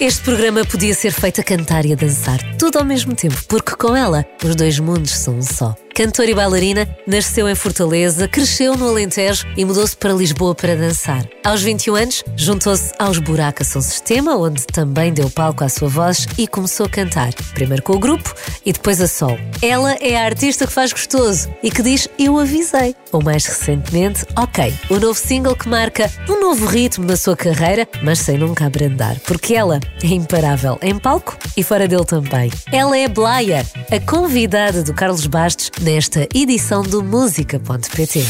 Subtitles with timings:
[0.00, 3.76] Este programa podia ser feito a cantar e a dançar, tudo ao mesmo tempo, porque
[3.76, 5.76] com ela os dois mundos são um só.
[5.94, 11.28] Cantora e bailarina, nasceu em Fortaleza, cresceu no Alentejo e mudou-se para Lisboa para dançar.
[11.44, 16.26] Aos 21 anos, juntou-se aos Buraca São Sistema, onde também deu palco à sua voz
[16.38, 17.34] e começou a cantar.
[17.54, 18.34] Primeiro com o grupo
[18.64, 19.38] e depois a sol.
[19.60, 22.94] Ela é a artista que faz gostoso e que diz Eu avisei.
[23.12, 27.86] Ou mais recentemente, Ok, o novo single que marca um novo ritmo na sua carreira,
[28.02, 32.50] mas sem nunca abrandar, porque ela é imparável em palco e fora dele também.
[32.72, 38.20] Ela é Blaia, a convidada do Carlos Bastos nesta edição do Música.pt.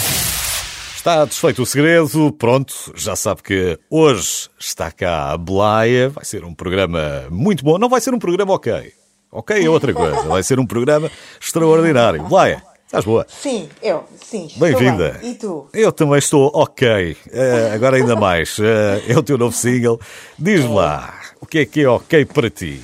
[0.95, 6.44] Está desfeito o segredo, pronto, já sabe que hoje está cá a Blaia, vai ser
[6.44, 8.92] um programa muito bom, não vai ser um programa ok,
[9.32, 11.10] ok é outra coisa, vai ser um programa
[11.41, 12.22] extraordinário.
[12.24, 13.27] Blaia, estás boa?
[13.28, 14.48] Sim, eu, sim.
[14.56, 15.19] Bem-vinda.
[15.20, 15.32] Bem.
[15.32, 15.66] E tu?
[15.72, 18.62] Eu também estou ok, uh, agora ainda mais, uh,
[19.08, 19.98] é o teu novo single.
[20.38, 22.80] Diz-me lá, o que é que é ok para ti?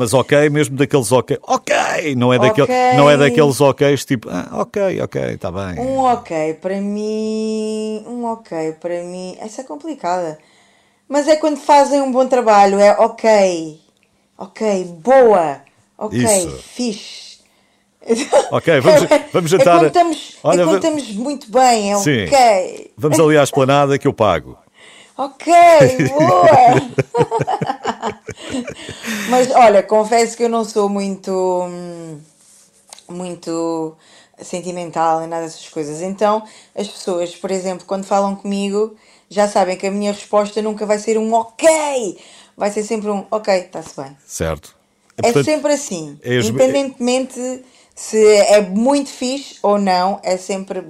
[0.00, 1.38] Mas ok, mesmo daqueles ok.
[1.42, 2.14] Ok!
[2.16, 2.74] Não é, daquele, Ok.
[2.96, 5.78] não é daqueles oks tipo, ah, ok, ok, está bem.
[5.78, 8.02] Um ok para mim.
[8.06, 9.36] Um ok para mim.
[9.38, 10.38] Essa é complicada.
[11.06, 12.80] Mas é quando fazem um bom trabalho.
[12.80, 13.78] É ok.
[14.38, 15.58] Ok, boa.
[15.98, 16.50] Ok, Isso.
[16.62, 17.30] fixe.
[18.50, 21.92] Ok, vamos- vamos É jantar- quando estamos, Olha, é quando estamos muito bem.
[21.92, 22.24] É Sim.
[22.24, 22.90] ok.
[22.96, 24.56] Vamos ali à esplanada que eu pago.
[25.20, 25.52] Ok,
[26.08, 26.48] boa!
[29.28, 31.30] Mas olha, confesso que eu não sou muito.
[31.30, 32.18] hum,
[33.08, 33.96] muito
[34.40, 36.00] sentimental em nada dessas coisas.
[36.00, 36.42] Então,
[36.74, 38.96] as pessoas, por exemplo, quando falam comigo,
[39.28, 42.18] já sabem que a minha resposta nunca vai ser um ok!
[42.56, 44.16] Vai ser sempre um ok, está-se bem.
[44.26, 44.74] Certo?
[45.18, 46.18] É Portanto, sempre assim.
[46.22, 47.62] és- Independentemente
[47.94, 50.82] se é muito fixe ou não, é sempre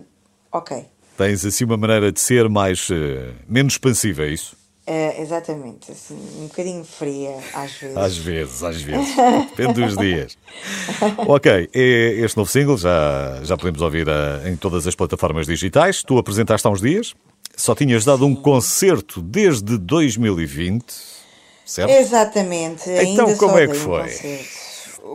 [0.53, 0.87] ok.
[1.21, 2.89] Tens assim uma maneira de ser mais.
[2.91, 4.57] eh, menos expansiva, é isso?
[4.87, 7.97] É, exatamente, assim, um bocadinho fria às vezes.
[7.99, 9.15] Às vezes, às vezes.
[9.55, 10.39] Depende dos dias.
[11.29, 11.81] Ok, é
[12.25, 16.03] este novo single já, já podemos ouvir eh, em todas as plataformas digitais.
[16.03, 17.15] Tu apresentaste há uns dias.
[17.55, 20.87] Só tinhas dado um concerto desde 2020,
[21.67, 21.91] certo?
[21.91, 22.89] Exatamente.
[22.89, 24.09] Então, ainda como é que um foi?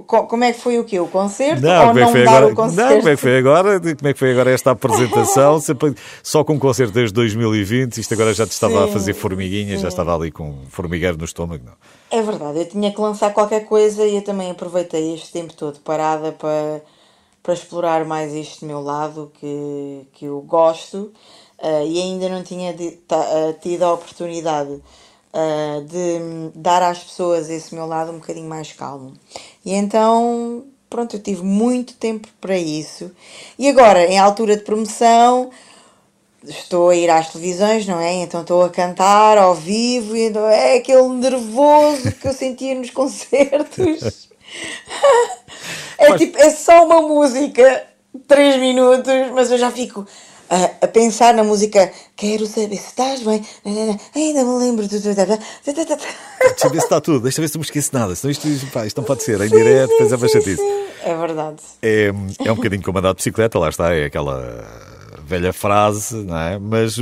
[0.03, 0.99] Como é que foi o quê?
[0.99, 1.61] O concerto?
[1.61, 2.45] Não, ou como é que foi agora?
[2.47, 2.49] o?
[2.71, 3.79] Não, como é que foi agora?
[3.79, 5.59] Como é que foi agora esta apresentação?
[5.61, 9.13] Sempre- Só com um concerto desde 2020, isto agora já te estava a Sim, fazer
[9.13, 11.63] formiguinha, já estava ali com um formigueiro no estômago.
[11.65, 11.73] Não.
[12.11, 15.79] É verdade, eu tinha que lançar qualquer coisa e eu também aproveitei este tempo todo
[15.79, 16.81] parada para,
[17.41, 21.11] para explorar mais este meu lado que, que eu gosto
[21.61, 24.79] eh, e ainda não tinha de- eh, tido a oportunidade
[25.37, 29.11] eh, de dar às pessoas esse meu lado um bocadinho mais calmo.
[29.65, 33.11] E então, pronto, eu tive muito tempo para isso.
[33.59, 35.51] E agora, em altura de promoção,
[36.41, 38.13] estou a ir às televisões, não é?
[38.13, 42.91] Então estou a cantar ao vivo e então é aquele nervoso que eu sentia nos
[42.91, 44.29] concertos.
[45.97, 47.83] É tipo, é só uma música,
[48.27, 50.05] três minutos, mas eu já fico
[50.49, 51.91] a, a pensar na música.
[52.15, 53.43] Quero saber se estás bem.
[54.15, 54.87] Ainda me lembro.
[54.87, 56.01] do- do- do- do- do- do-
[56.45, 58.31] Deixa eu ver se está tudo, deixa eu ver se não me esqueço nada, senão
[58.31, 60.61] isto, pá, isto não pode ser em direto, depois é uma chatice.
[61.03, 61.57] É verdade.
[61.81, 62.11] É,
[62.45, 64.63] é um bocadinho como andar de bicicleta, lá está, é aquela
[65.23, 66.59] velha frase, não é?
[66.59, 66.97] Mas,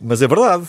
[0.00, 0.64] mas é verdade,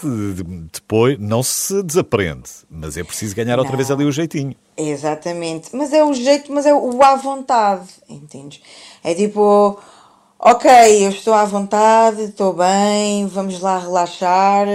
[0.72, 3.78] depois não se desaprende, mas é preciso ganhar outra Não.
[3.78, 4.56] vez ali o jeitinho.
[4.78, 8.62] Exatamente, mas é o jeito, mas é o à vontade, entendes?
[9.04, 9.80] É tipo,
[10.44, 10.68] ok,
[11.06, 14.68] eu estou à vontade, estou bem, vamos lá relaxar,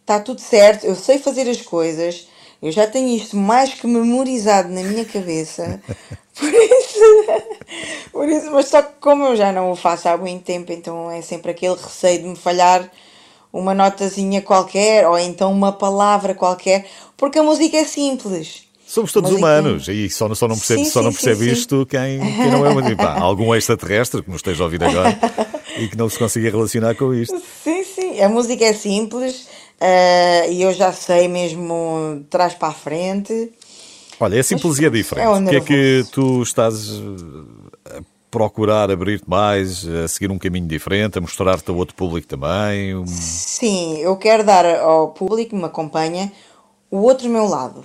[0.00, 2.28] está tudo certo, eu sei fazer as coisas,
[2.60, 5.80] eu já tenho isto mais que memorizado na minha cabeça,
[6.38, 7.00] por isso,
[8.12, 11.10] por isso, mas só que como eu já não o faço há muito tempo, então
[11.10, 12.90] é sempre aquele receio de me falhar
[13.50, 18.66] uma notazinha qualquer, ou então uma palavra qualquer, porque a música é simples.
[18.86, 21.52] Somos todos humanos e só, não- só não percebe, Sim, só não sim, percebe sim,
[21.52, 22.96] isto quem, quem não é humano.
[22.96, 25.18] Pá, algum extraterrestre que nos esteja a ouvir agora
[25.76, 27.36] e que não se consiga relacionar com isto.
[27.64, 29.48] Sim, sim, a música é simples
[29.80, 33.52] eh, e eu já sei mesmo trás para a frente.
[34.20, 35.26] Olha, é simples e é diferente.
[35.26, 40.38] é o que é que tu estás eh, a procurar abrir-te mais, a seguir um
[40.38, 42.94] caminho diferente, a mostrar-te a outro público também?
[42.94, 46.32] Um- Sim, eu quero dar ao público que me acompanha
[46.90, 47.84] o outro meu lado.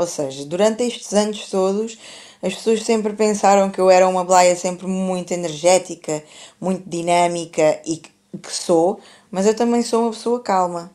[0.00, 1.98] Ou seja, durante estes anos todos,
[2.42, 6.24] as pessoas sempre pensaram que eu era uma blaia sempre muito energética,
[6.58, 8.10] muito dinâmica e que
[8.48, 8.98] sou,
[9.30, 10.90] mas eu também sou uma pessoa calma.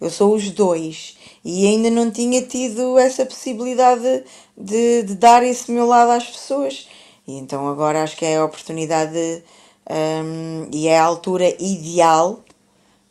[0.00, 1.16] Eu sou os dois.
[1.44, 4.24] E ainda não tinha tido essa possibilidade
[4.56, 6.88] de, de dar esse meu lado às pessoas.
[7.28, 9.44] E então agora acho que é a oportunidade
[9.88, 12.40] hum, e é a altura ideal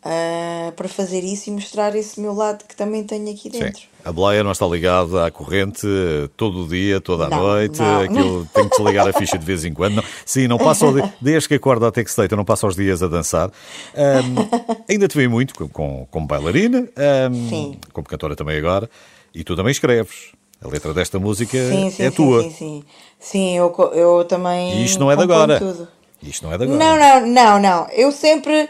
[0.05, 3.79] uh, para fazer isso e mostrar esse meu lado que também tenho aqui dentro.
[3.81, 3.87] Sim.
[4.05, 5.85] A boleia não está ligada à corrente
[6.37, 7.79] todo o dia, toda a Não, noite.
[7.79, 8.01] não.
[8.01, 9.95] Aquilo tem que desligar a ficha de vez em quando.
[9.95, 10.85] Não, sim, não passa
[11.21, 13.51] desde que acorda até que se deita, não passa os dias a dançar.
[13.95, 14.35] Ahm,
[14.89, 16.87] ainda te vejo muito com- com, como bailarina,
[17.49, 17.77] Sim.
[17.91, 18.89] como cantora também agora,
[19.35, 20.31] e tu também escreves.
[20.61, 22.43] A letra desta música Sim, sim, é tua.
[22.43, 22.83] Sim, sim.
[23.17, 24.81] Sim, eu, eu também.
[24.81, 25.57] E isto não é de agora.
[25.57, 25.87] Tudo.
[26.21, 26.77] Isto não é de agora.
[26.77, 27.87] Não, não, não, não.
[27.91, 28.67] Eu sempre.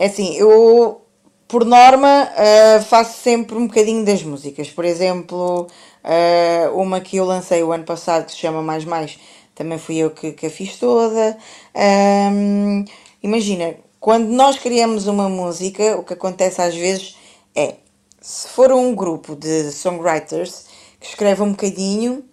[0.00, 1.02] É assim, eu,
[1.46, 4.70] por norma, eh, faço sempre um bocadinho das músicas.
[4.70, 5.66] Por exemplo,
[6.02, 9.18] eh, uma que eu lancei o ano passado que se chama Mais Mais,
[9.54, 11.36] também fui eu que, que a fiz toda.
[11.74, 12.86] Ahm,
[13.22, 17.16] imagina, quando nós criamos uma música, o que acontece às vezes
[17.54, 17.74] é,
[18.22, 20.64] se for um grupo de songwriters
[20.98, 22.24] que escreve um bocadinho,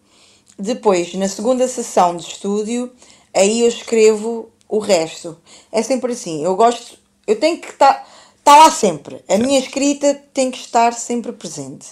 [0.58, 2.94] depois, na segunda sessão de estúdio,
[3.34, 5.38] aí eu escrevo o resto.
[5.70, 6.44] É sempre assim.
[6.46, 6.98] Eu gosto,
[7.28, 8.08] eu tenho que estar
[8.44, 9.22] tá lá sempre.
[9.30, 11.88] A minha escrita tem que estar sempre presente.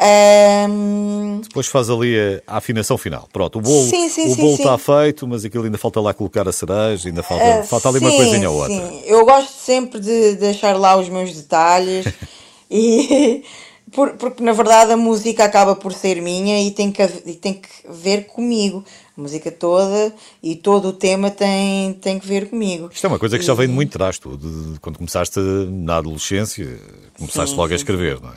[0.00, 3.28] Ahm, Depois faz ali a, a afinação final.
[3.32, 4.62] Pronto, o bolo, Sim, sim, o bolo sim.
[4.62, 7.98] está feito, mas aquilo ainda falta lá colocar a cereja, ainda falta, ah, falta ali
[7.98, 8.74] uma coisinha ou outra.
[8.74, 12.06] Sim, eu gosto sempre de deixar lá os meus detalhes
[12.70, 13.44] e
[13.92, 17.54] por- porque na verdade a música acaba por ser minha e tem que, e tem
[17.54, 18.84] que ver comigo.
[19.16, 20.12] A música toda
[20.42, 22.88] e todo o tema tem, tem que ver comigo.
[22.92, 24.96] Isto é uma coisa que já vem de E- muito trás, tu, de- de- quando
[24.96, 26.80] começaste na adolescência,
[27.18, 27.82] começaste Sim, logo a sim.
[27.82, 28.36] escrever, não é?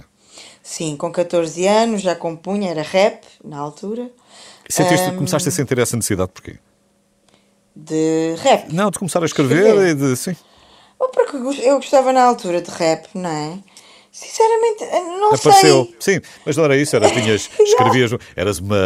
[0.62, 4.10] Sim, com 14 anos já compunha, era rap na altura,
[4.68, 6.58] Sentiste, começaste a sentir essa necessidade porquê?
[7.76, 8.74] de rap.
[8.74, 9.90] Não, de começar a escrever Escrever.
[9.92, 10.16] e de.
[10.18, 10.36] Sim.
[11.00, 13.60] Ou porque eu gostava na altura de rap, não é?
[14.16, 14.86] Sinceramente,
[15.20, 15.84] não Apareceu.
[16.00, 16.16] sei.
[16.16, 18.78] Sim, mas não era isso, era, tinhas, escrevias, eras uma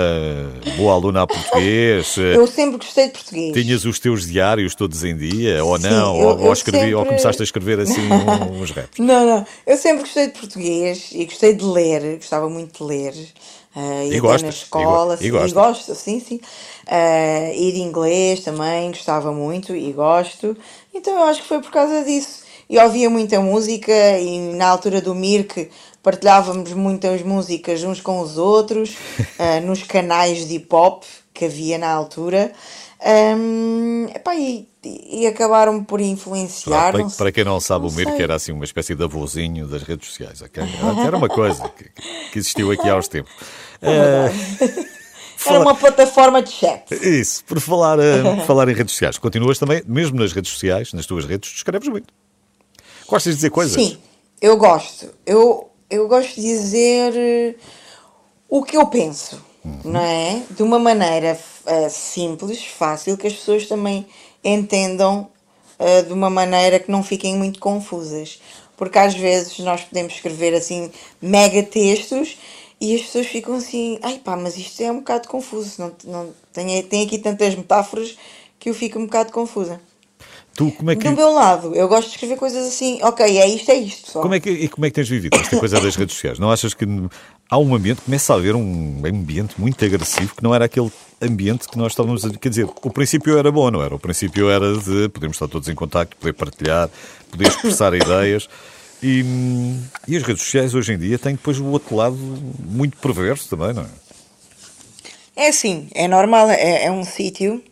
[0.76, 3.54] boa aluna a português, eh, Eu sempre gostei de português.
[3.54, 6.96] tinhas os teus diários todos em dia, ou Sim, não, eu- ou, ou eu escrevi,
[6.96, 8.02] ou sempre- começaste a escrever assim
[8.60, 8.98] uns raps.
[8.98, 9.46] Não, não.
[9.68, 13.14] Eu sempre gostei de português e gostei de ler, gostava muito de ler.
[13.76, 16.40] eh, E gostas, na e escola, go- e sim, e gosto, sim, sim.
[16.88, 20.58] Eh, e de inglês também gostava muito e gosto.
[20.92, 22.49] Então eu acho que foi por causa disso.
[22.70, 25.72] E ouvia muita música e na altura do Mirk
[26.04, 28.96] partilhávamos muitas músicas uns com os outros,
[29.40, 32.52] eh, nos canais de hip hop que havia na altura.
[33.04, 36.92] Ahm, epá, e, e acabaram por influenciar.
[36.92, 38.24] Para, não para quem não sabe, não o Mirko sei.
[38.24, 40.42] era assim uma espécie de avôzinho das redes sociais.
[40.42, 40.62] ok?
[41.04, 41.86] Era uma coisa que,
[42.32, 43.32] que existiu aqui há uns tempos.
[43.82, 44.32] É
[44.62, 44.90] Eh,
[45.48, 46.94] Era uma plataforma de chat.
[46.94, 51.06] Isso, por falar, por falar em redes sociais, continuas também, mesmo nas redes sociais, nas
[51.06, 52.14] tuas redes, escreves muito.
[53.10, 53.74] Gostas de dizer coisas?
[53.74, 53.98] Sim,
[54.40, 55.12] eu gosto.
[55.26, 57.56] Eu, eu gosto de dizer eh,
[58.48, 59.44] o que eu penso,
[59.84, 60.44] não é?
[60.52, 64.06] De uma maneira eh, simples, fácil, que as pessoas também
[64.44, 65.28] entendam
[65.80, 68.40] eh, de uma maneira que não fiquem muito confusas.
[68.78, 72.38] Porque às vezes nós podemos escrever assim mega textos
[72.80, 76.34] e as pessoas ficam assim, ai pá, mas isto é um bocado confuso, não, não,
[76.54, 78.16] tem, tem aqui tantas metáforas
[78.60, 79.82] que eu fico um bocado confusa.
[80.60, 83.48] Tu, como é que, Do meu lado, eu gosto de escrever coisas assim, ok, é
[83.48, 84.22] isto, é isto só.
[84.22, 86.38] como é que, e como é que tens vivido esta coisa das redes sociais?
[86.38, 86.84] Não achas que
[87.50, 90.92] há um ambiente, começa a haver um ambiente muito agressivo que não era aquele
[91.22, 92.30] ambiente que nós estávamos a.
[92.32, 93.96] Quer dizer, o princípio era bom, não era?
[93.96, 96.90] O princípio era de podermos estar todos em contacto, poder partilhar,
[97.32, 98.50] poder expressar ideias.
[99.02, 99.24] E,
[100.10, 103.74] e as redes sociais hoje em dia têm depois o outro lado muito perverso também,
[103.74, 105.46] não é?
[105.46, 107.64] É assim, é normal, é, é um sítio.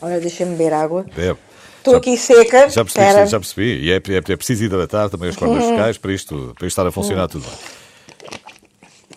[0.00, 1.06] Olha, deixa-me beber água.
[1.16, 1.47] É.
[1.88, 2.68] Estou Já- aqui seca.
[2.68, 3.26] Já percebi, espera.
[3.26, 3.80] já percebi.
[3.84, 6.86] E é, é, é preciso hidratar também as cordas vocais para isto, para isto estar
[6.86, 7.58] a funcionar tudo bem.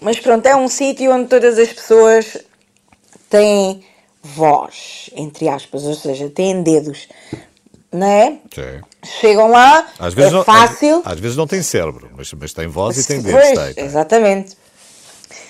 [0.01, 2.37] Mas pronto, é um sítio onde todas as pessoas
[3.29, 3.83] têm
[4.23, 7.07] voz, entre aspas, ou seja, têm dedos.
[7.91, 8.37] Não é?
[8.55, 8.81] Sim.
[9.19, 11.01] Chegam lá, Às vezes, é não, fácil.
[11.05, 13.59] Às, às vezes não tem cérebro, mas, mas tem voz e tem Pois, dedos.
[13.59, 13.85] Tem, tem.
[13.85, 14.55] Exatamente.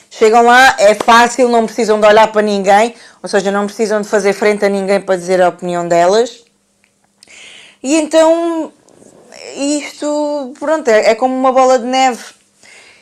[0.10, 4.08] Chegam lá, é fácil, não precisam de olhar para ninguém, ou seja, não precisam de
[4.08, 6.44] fazer frente a ninguém para dizer a opinião delas.
[7.84, 8.72] E então,
[9.56, 12.24] isto, pronto, é, é como uma bola de neve.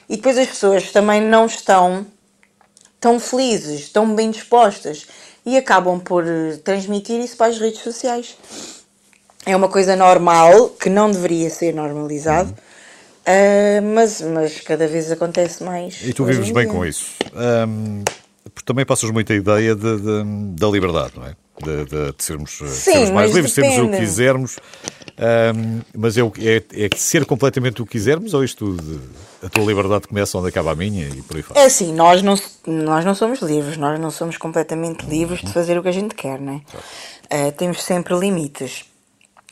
[0.08, 2.06] E depois as pessoas também não estão
[3.00, 5.06] tão felizes, tão bem dispostas
[5.46, 8.36] e acabam por eh, transmitir isso para as redes sociais.
[9.46, 12.54] É uma coisa normal, que não deveria ser normalizado,
[13.26, 16.04] ah, mas, mas cada vez acontece mais.
[16.04, 17.06] E tu vives em bem com isso.
[17.34, 18.04] Ahm,
[18.54, 20.24] porque também passas muito a ideia de- de-
[20.60, 21.36] da liberdade, não é?
[21.64, 24.06] De, de- de sermos, eh, Sim, sermos mais livres, sermos o que depende.
[24.06, 24.58] quisermos.
[25.22, 29.66] Ahm, mas é, é, é ser completamente o que quisermos ou isto de- a tua
[29.66, 31.60] liberdade começa onde acaba a minha e por aí fora?
[31.60, 32.36] É assim, nós não,
[32.66, 36.16] nós não somos livres, nós não somos completamente livres de fazer o que a gente
[36.16, 36.62] quer, não é?
[37.30, 38.86] Ah, temos sempre limites.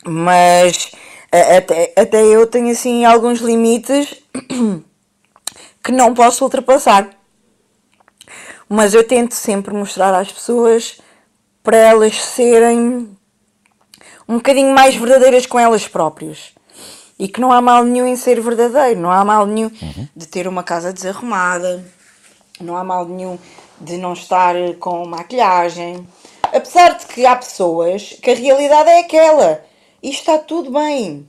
[0.05, 0.91] Mas
[1.29, 4.15] Até, até eu tenho assim alguns limites
[5.83, 7.09] que não posso ultrapassar.
[8.69, 10.99] Mas eu tento sempre mostrar às pessoas
[11.67, 13.09] para elas serem
[14.25, 16.53] um bocadinho mais verdadeiras com elas próprias.
[17.19, 20.07] E que não há mal nenhum em ser verdadeiro, não há mal nenhum uhum.
[20.15, 21.83] de ter uma casa desarrumada,
[22.61, 23.37] não há mal nenhum
[23.81, 26.07] de não estar com maquilhagem.
[26.41, 29.61] Apesar de que há pessoas que a realidade é aquela
[30.01, 31.27] e está tudo bem.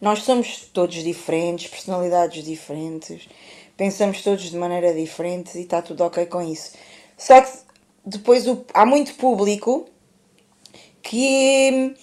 [0.00, 3.28] Nós somos todos diferentes, personalidades diferentes,
[3.76, 6.72] pensamos todos de maneira diferente e está tudo ok com isso.
[7.18, 7.64] Só que
[8.04, 9.86] depois o, há muito público
[11.02, 11.94] que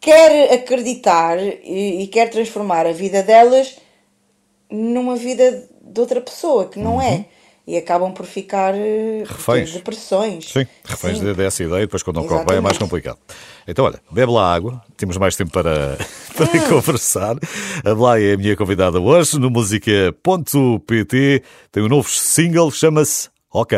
[0.00, 3.76] quer acreditar e, e, quer transformar a vida delas
[4.70, 7.08] numa vida de outra pessoa que não é.
[7.08, 7.14] uhum.
[7.14, 7.24] é.
[7.68, 9.70] E acabam por ficar eh, reféns.
[9.70, 10.52] de depressões.
[10.52, 11.32] Sim, reféns Sim.
[11.32, 13.18] dessa ideia, depois quando não corre bem é mais complicado.
[13.66, 15.98] Então, olha, bebe lá água, temos mais tempo para,
[16.36, 16.68] para hum.
[16.68, 17.34] conversar.
[17.84, 21.42] A Blay é a minha convidada hoje no música.pt.
[21.72, 23.76] Tem um novo single, chama-se Ok.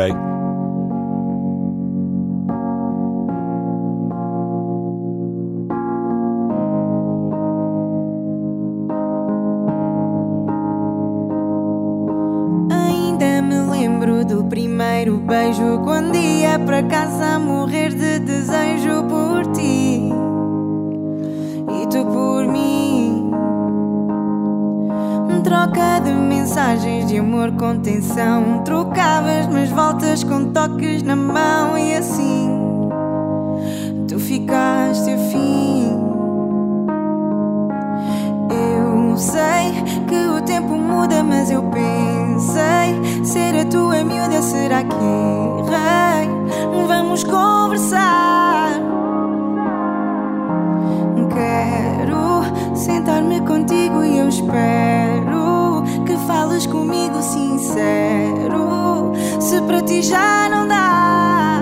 [59.69, 61.61] Para ti já não dá,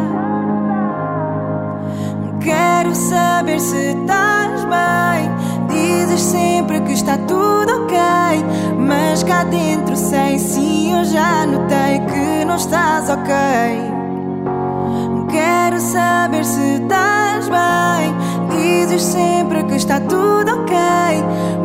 [2.40, 5.30] quero saber se estás bem.
[5.68, 7.98] Dizes sempre que está tudo ok,
[8.80, 13.34] mas cá dentro sei sim, eu já notei que não estás ok.
[15.30, 18.58] Quero saber se estás bem.
[18.58, 20.78] Dizes sempre que está tudo ok,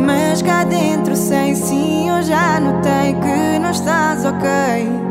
[0.04, 5.01] mas cá dentro sei sim, eu já notei que não estás ok.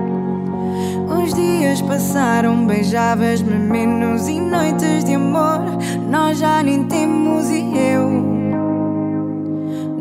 [1.42, 5.60] Dias passaram, beijavas-me menos e noites de amor
[6.10, 8.22] nós já nem temos e eu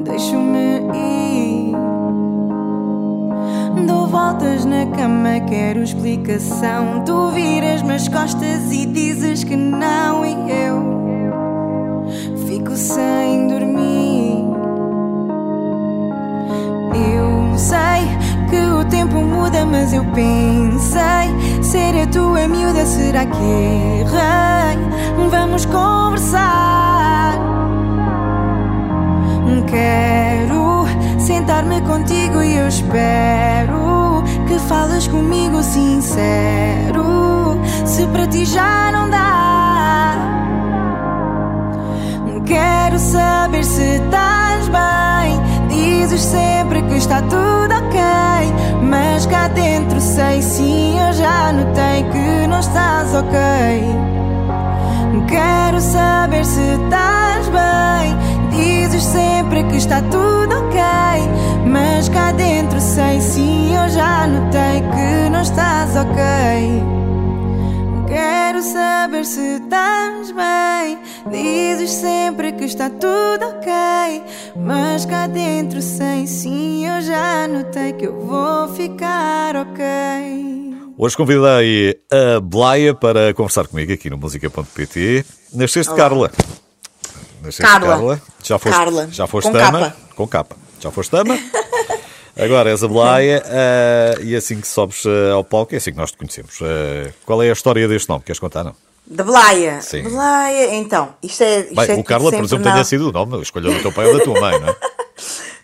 [0.05, 1.77] deixo-me ir.
[3.87, 7.05] Dou voltas na cama, quero explicação.
[7.07, 12.07] Tu viras-me as costas e dizes que não, e eu
[12.47, 13.70] fico sem dormir.
[19.01, 23.43] Tempo muda, mas eu pensei ser a tua miúda, será que
[24.03, 24.79] errei?
[25.31, 27.39] Vamos conversar.
[29.67, 30.85] Quero
[31.19, 37.59] sentar-me contigo e eu espero que falas comigo sincero.
[37.87, 40.17] Se para ti já não dá,
[42.45, 45.41] quero saber se estás bem.
[45.69, 48.30] Dizes sempre que está tudo ok,
[48.91, 53.39] mas cá dentro sei sim, eu já notei que não estás ok.
[55.29, 58.19] Quero saber se estás bem
[58.51, 60.81] dizes sempre que está tudo ok.
[61.67, 67.00] Mas cá dentro sei sim, eu já notei que não estás ok.
[68.11, 70.99] Quero saber se estás bem.
[71.31, 73.71] Dizes sempre que está tudo ok.
[74.57, 79.85] Mas cá dentro sei sim, eu já notei que eu vou ficar ok.
[80.99, 85.25] Hoje convidei a Blaia para conversar comigo aqui no música.pt.
[85.55, 86.33] Nasceste Carla.
[87.41, 87.87] Nasceste Carla.
[87.87, 88.23] Carla.
[88.43, 89.09] Já foste, Carla.
[89.13, 89.59] Já foste com.
[89.59, 89.97] Capa.
[90.17, 90.57] Com capa.
[90.81, 91.39] Já foste dama.
[92.41, 95.99] Agora és a Blaia uh, e assim que sobes uh, ao palco, é assim que
[95.99, 96.59] nós te conhecemos.
[96.61, 98.25] Uh, qual é a história deste nome?
[98.25, 98.75] Queres contar, não?
[99.07, 99.81] Da Blaia.
[99.83, 100.03] Sim.
[100.05, 101.61] Blaia, então, isto é.
[101.61, 104.07] Isto Bem, é o Carla, por exemplo, tenha sido o nome, escolheu do teu pai
[104.07, 104.77] ou da tua mãe, não é?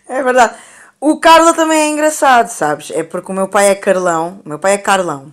[0.19, 0.55] é verdade.
[0.99, 2.91] O Carla também é engraçado, sabes?
[2.91, 5.31] É porque o meu pai é Carlão, o meu pai é Carlão.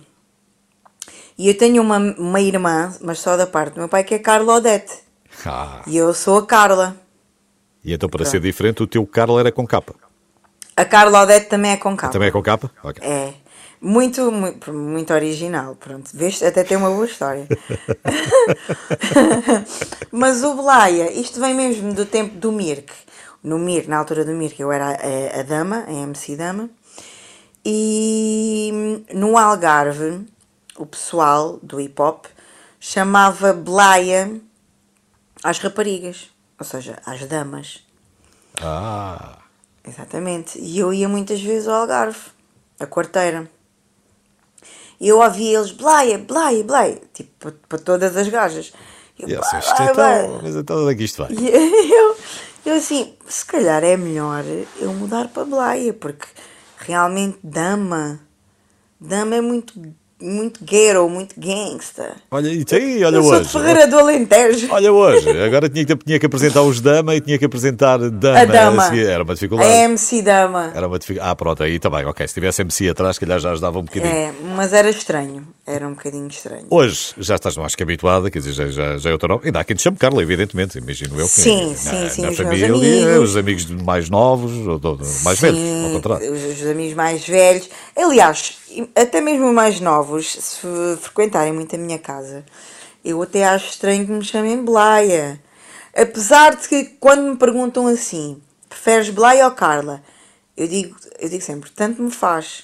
[1.37, 4.19] E eu tenho uma, uma irmã, mas só da parte do meu pai, que é
[4.19, 4.93] Carla Odete.
[5.45, 5.81] Ah.
[5.85, 6.95] E eu sou a Carla.
[7.83, 8.31] E então, para Pronto.
[8.31, 9.93] ser diferente, o teu Carla era com capa.
[10.77, 12.11] A Carla Odete também é com capa.
[12.11, 12.69] Também é com capa?
[12.83, 13.07] Okay.
[13.07, 13.33] É.
[13.81, 16.09] Muito, muito, muito original, pronto.
[16.13, 17.47] Vês, até tem uma boa história.
[20.11, 22.91] Mas o Blaia, isto vem mesmo do tempo do Mirk.
[23.43, 26.69] No Mirk, na altura do Mirk, eu era a, a dama, a MC dama.
[27.63, 30.25] E no Algarve,
[30.77, 32.25] o pessoal do hip hop
[32.79, 34.41] chamava Blaia
[35.43, 36.29] às raparigas,
[36.59, 37.83] ou seja, às damas.
[38.61, 39.37] Ah,
[39.87, 40.59] Exatamente.
[40.59, 42.17] E eu ia muitas vezes ao Algarve,
[42.79, 43.49] a quarteira.
[44.99, 48.73] E eu ouvia eles, Blaia, Blaia, Blaia, tipo, para- todas as gajas.
[49.19, 49.93] Eu, eu "Blá, blá,
[50.27, 51.31] blá." mas então onde é que isto vai?
[51.31, 51.47] E
[51.93, 52.17] eu,
[52.65, 54.43] eu assim, se calhar é melhor
[54.79, 56.27] eu mudar para Blaia, porque
[56.77, 58.19] realmente dama,
[58.99, 59.73] dama é muito,
[60.25, 62.15] muito ghetto, muito gangsta.
[62.31, 63.49] Olha, e aí, olha eu sou de hoje.
[63.49, 64.67] Ferreira do Alentejo.
[64.71, 68.39] Olha hoje, agora tinha que, tinha que apresentar os dama e tinha que apresentar dama.
[68.39, 68.95] A dama.
[68.97, 69.69] Era uma A dificuldade.
[69.71, 70.71] MC dama.
[70.75, 71.31] Era uma dificuldade.
[71.31, 72.27] Ah, pronto, aí também, ok.
[72.27, 74.11] Se tivesse MC atrás, calhar já ajudava um bocadinho.
[74.13, 75.47] É, mas era estranho.
[75.67, 76.65] Era um bocadinho estranho.
[76.69, 79.41] Hoje já estás mais que habituada, quer dizer, já, já, já é o teu nome.
[79.45, 81.25] Ainda há quem te chame Carla, evidentemente, imagino eu.
[81.25, 83.29] que Sim, na, sim, na sim, os família, amigos.
[83.29, 86.31] os amigos mais novos, ou, ou- mais velhos, ao contrário.
[86.33, 87.67] Os, os amigos mais velhos.
[87.95, 88.57] Aliás,
[88.95, 92.45] até mesmo mais novos, se frequentarem muito a minha casa,
[93.03, 95.39] eu até acho estranho que me chamem Blaia.
[95.95, 100.01] Apesar de que quando me perguntam assim, preferes Blaia ou Carla?
[100.57, 102.63] Eu digo, eu digo sempre, tanto me faz.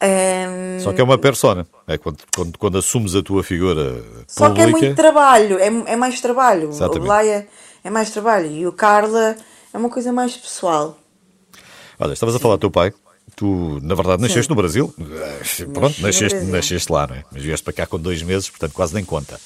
[0.00, 1.66] Ahm, Só que é uma persona.
[1.86, 5.96] É quando, quando, quando assumes a tua figura Só que é muito trabalho, é, é
[5.96, 6.68] mais trabalho.
[6.68, 7.00] Exatamente.
[7.00, 7.48] O Blaia
[7.82, 9.36] é mais trabalho e o Carla
[9.72, 10.98] é uma coisa mais pessoal.
[11.98, 12.92] Olha, estavas a falar do teu pai.
[13.36, 14.92] Tu, na verdade, nasceste no Brasil.
[14.98, 17.24] Eh, Pronto, nasceste, nasceste lá, não é?
[17.30, 19.38] Mas vieste para cá com dois meses, portanto quase nem conta.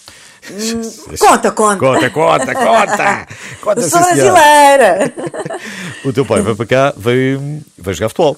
[1.18, 1.76] Conta, conta!
[1.76, 3.28] Conta, conta, conta!
[3.60, 5.12] conta Eu sou sim, brasileira!
[6.04, 8.36] O teu pai veio para cá, veio, veio jogar futebol.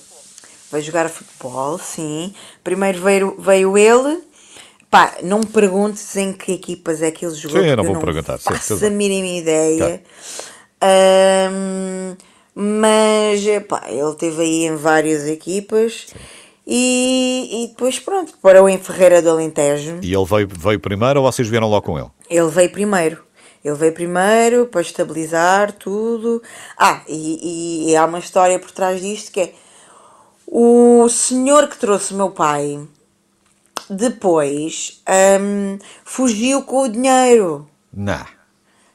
[0.73, 2.35] Veio jogar futebol, sim.
[2.65, 4.23] Primeiro veio, veio ele.
[4.91, 7.61] Pá, não me perguntes em que equipas é que ele jogou.
[7.61, 10.03] Sim, eu não vou perguntar, sim, Faço tudo a mínima ideia.
[10.81, 12.17] Ahm,
[12.55, 16.09] mas, pá, ele teve aí em várias equipas.
[16.67, 19.99] E, e depois, pronto, parou em Ferreira do Alentejo.
[20.03, 22.09] E ele veio, veio primeiro ou vocês vieram logo com ele?
[22.31, 23.25] Ele veio primeiro.
[23.65, 26.43] Ele veio primeiro para estabilizar tudo.
[26.79, 29.53] Ah, e, e- e há uma história por trás disto que é
[30.47, 32.81] o senhor que trouxe o meu pai
[33.89, 35.03] depois
[35.41, 37.67] hum, fugiu com o dinheiro.
[37.93, 38.25] Não.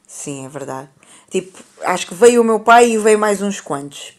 [0.07, 0.89] Sim, é verdade.
[1.29, 4.13] Tipo, acho que veio o meu pai e veio mais uns quantos.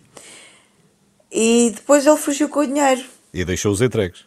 [1.30, 3.02] E depois ele fugiu com o dinheiro.
[3.32, 4.24] E deixou-os entregues.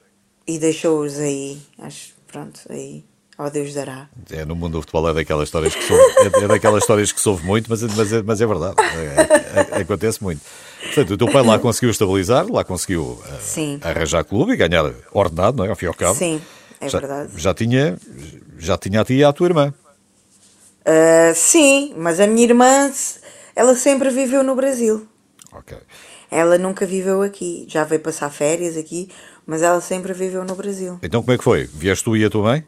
[0.47, 1.59] E deixou-os aí.
[1.79, 3.03] Acho, pronto, aí.
[3.37, 4.07] Ó Deus dará.
[4.29, 7.19] É, no mundo do futebol é daquelas histórias que soube, é, é daquelas histórias que
[7.19, 8.75] soube muito, mas, é- mas, é, mas é verdade.
[8.79, 10.41] É- é- acontece muito.
[10.83, 13.79] Portanto, o teu pai lá conseguiu estabilizar, lá conseguiu Sim.
[13.81, 15.69] arranjar clube e ganhar ordenado, não é?
[15.69, 16.15] Ao fim e ao cabo.
[16.15, 16.39] Sim,
[16.79, 17.31] é já, verdade.
[17.37, 17.97] Já tinha,
[18.59, 19.73] já tinha a ti e a tua irmã.
[20.85, 22.91] Ah, sim, mas a minha irmã,
[23.55, 25.07] ela sempre viveu no Brasil.
[25.53, 25.77] Ok.
[26.29, 27.65] Ela nunca viveu aqui.
[27.67, 29.09] Já veio passar férias aqui,
[29.45, 30.97] mas ela sempre viveu no Brasil.
[31.03, 31.65] Então como é que foi?
[31.65, 32.63] Vieste tu e a tua mãe?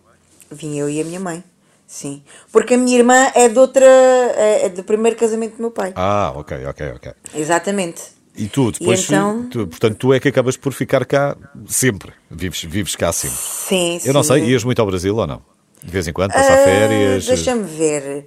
[0.52, 1.44] Vim eu e a minha mãe.
[1.88, 2.24] Sim.
[2.52, 3.86] Porque a minha irmã é de outra.
[3.86, 5.94] é é do primeiro casamento do meu pai.
[5.96, 7.12] Ah, ok, ok, ok.
[7.36, 8.02] Exatamente.
[8.36, 9.48] E tu, depois, então?
[9.50, 12.12] tu- portanto, tu é que acabas por ficar cá sempre.
[12.32, 13.38] Vives, vives cá sempre.
[13.38, 14.08] Sim, sim.
[14.08, 15.42] Eu não sei, ias muito ao Brasil ou não?
[15.84, 17.26] De vez em quando, passar Ah, férias?
[17.26, 18.26] Deixa-me ver.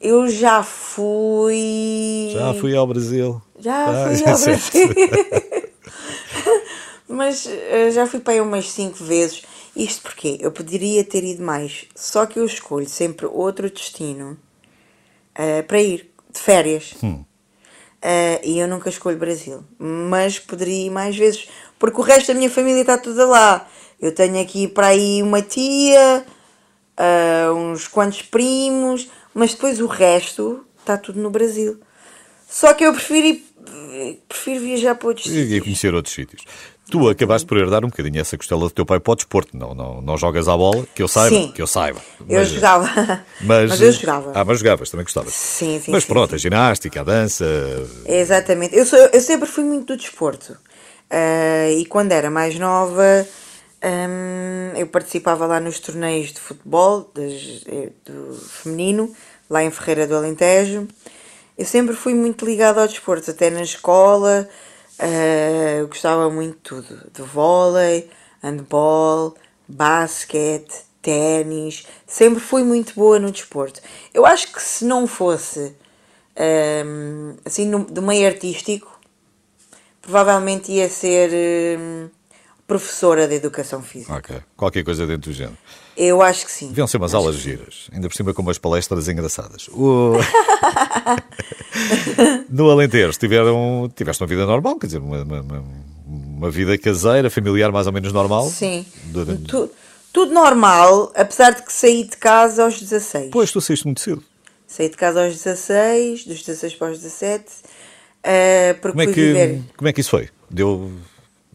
[0.00, 2.30] Eu já fui.
[2.32, 3.40] Já fui ao Brasil.
[3.58, 4.38] Já Ah, fui ao.
[4.38, 4.88] Brasil.
[7.08, 9.42] Mas eh, já fui para aí umas 5 vezes.
[9.74, 14.38] Isto porque eu poderia ter ido mais, só que eu escolho sempre outro destino
[15.34, 16.94] eh, para ir de férias.
[17.02, 17.22] Hum.
[18.00, 19.62] Eh, e eu nunca escolho Brasil.
[19.78, 23.68] Mas poderia ir mais vezes, porque o resto da minha família está toda lá.
[24.00, 26.24] Eu tenho aqui para aí uma tia,
[26.96, 31.78] eh, uns quantos primos, mas depois o resto está tudo no Brasil.
[32.48, 33.44] Só que eu prefiro, ir-
[34.28, 35.62] prefiro viajar para outros E, e sítios.
[35.64, 36.42] conhecer outros sítios.
[36.88, 39.56] Tu acabaste por herdar um bocadinho essa costela do teu pai para o desporto.
[39.56, 41.34] Não, não, não jogas à bola, que eu saiba.
[41.36, 41.50] Sim.
[41.52, 42.00] Que eu saiba.
[42.28, 42.86] Eu Mas- jogava.
[43.42, 44.30] Mas, Mas, eu jogava.
[44.32, 45.34] Ah, mas jogavas, também gostavas.
[45.34, 47.44] Sim, sim, Mas sim, pronto, a ginástica, a dança.
[48.06, 48.76] Exatamente.
[48.76, 50.56] Eu, sou, eu sempre fui muito do desporto.
[51.10, 53.26] Ah, e quando era mais nova,
[53.82, 59.14] hum, eu participava lá nos torneios de futebol eh, do feminino,
[59.48, 60.88] lá em Ferreira do Alentejo.
[61.58, 64.48] Eu sempre fui muito ligada ao desporto, até na escola.
[65.78, 68.10] eu gostava muito de tudo: de vôlei,
[68.42, 69.34] handball,
[69.68, 71.86] basquete, ténis.
[72.06, 73.80] Sempre fui muito boa no desporto.
[74.14, 75.74] Eu acho que se não fosse
[76.84, 78.98] hum, assim no- do meio artístico,
[80.02, 82.08] provavelmente ia ser hum,
[82.66, 84.14] professora de educação física.
[84.14, 84.36] Ok.
[84.56, 85.56] Qualquer coisa dentro do género.
[85.96, 86.68] Eu acho que sim.
[86.68, 89.68] Deviam ser umas aulas giras, ainda por cima com umas palestras engraçadas.
[89.68, 90.12] O-
[92.50, 95.64] no Alentejo tiveram, tiveste uma vida normal, quer dizer, uma, uma-
[96.06, 98.48] uma- vida caseira, familiar mais ou menos normal.
[98.50, 98.84] Sim.
[99.04, 99.70] Durante- Tu-
[100.12, 103.30] tudo normal, apesar de que saí de casa aos 16.
[103.30, 104.22] Pois, tu saíste muito cedo.
[104.66, 107.44] Saí de casa aos 16, dos 16 para os 17,
[108.22, 109.62] eh, porque Como é que, viver.
[109.76, 110.28] como é que isso foi?
[110.50, 110.90] Deu,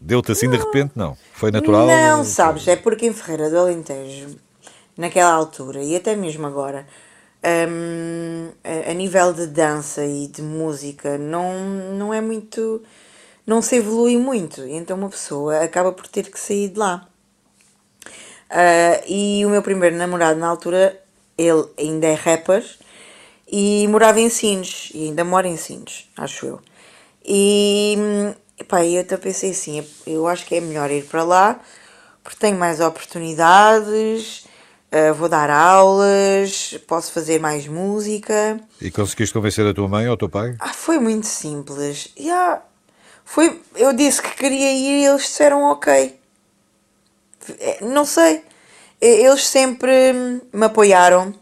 [0.02, 0.92] deu-te assim de repente?
[0.96, 1.16] Não.
[1.32, 1.86] Foi natural?
[1.86, 4.36] Não, sabes, é porque em Ferreira do Alentejo,
[4.96, 6.86] naquela altura e até mesmo agora,
[7.44, 11.52] hum, a, a nível de dança e de música, não,
[11.96, 12.82] não é muito.
[13.46, 14.62] não se evolui muito.
[14.66, 17.08] Então uma pessoa acaba por ter que sair de lá.
[18.50, 21.00] Ah, e o meu primeiro namorado na altura,
[21.38, 22.64] ele ainda é rapper
[23.50, 26.60] e morava em Sines, e ainda mora em Sines, acho eu.
[27.24, 31.60] E hum, epá, eu até pensei assim, eu acho que é melhor ir para lá,
[32.22, 34.44] porque tenho mais oportunidades,
[34.92, 38.60] ah, vou dar aulas, posso fazer mais música.
[38.78, 40.54] E conseguiste convencer a tua mãe ou o teu pai?
[40.60, 42.10] Ah, foi muito simples.
[42.18, 42.62] Yeah.
[43.24, 46.20] Foi, eu disse que queria ir e eles disseram ok.
[47.58, 48.44] É, Não sei.
[49.00, 50.12] Eles sempre
[50.52, 51.34] me apoiaram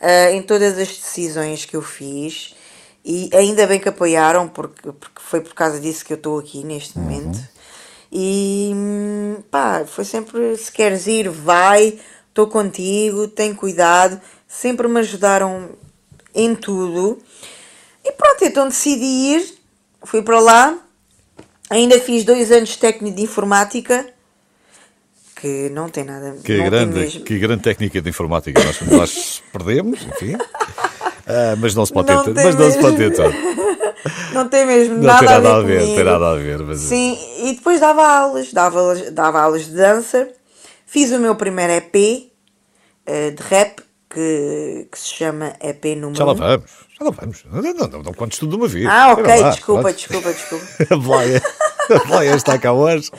[0.00, 2.56] ah, em todas as decisões que eu fiz
[3.04, 6.64] e ainda bem que apoiaram porque, porque foi por causa disso que eu estou aqui
[6.64, 7.38] neste momento.
[8.12, 8.72] E
[9.50, 14.20] pá, foi sempre se queres ir, vai, estou contigo, tem cuidado.
[14.46, 15.70] Sempre me ajudaram
[16.34, 17.18] em tudo.
[18.04, 19.54] E pronto, então decidi ir,
[20.02, 20.78] fui para lá,
[21.68, 24.06] ainda fiz dois anos de técnico de informática,
[25.36, 28.62] que não tem nada Que não grande, que grande técnica de informática.
[28.62, 30.36] Nós, nós perdemos, enfim.
[31.30, 33.32] Ah, mas não se pode Não ter, mas não se pode ter tudo.
[34.32, 35.96] Não tem mesmo Não nada, tem nada a ver, comigo.
[35.96, 36.58] tem nada a ver.
[36.60, 36.80] Mas...
[36.80, 40.28] Sim, e depois dava aulas, dava, dava aulas de dança,
[40.86, 42.30] fiz o meu primeiro EP
[43.04, 47.44] eh, de rap, que, que se chama EP número Já lá vamos, já lá vamos.
[47.50, 48.86] Não, não, não, não contes tudo de uma vez.
[48.86, 49.96] Ah, ok, lá, desculpa, pronto.
[49.96, 50.66] desculpa, desculpa.
[50.94, 51.42] A Blaia,
[51.90, 53.10] a Blaia está cá hoje.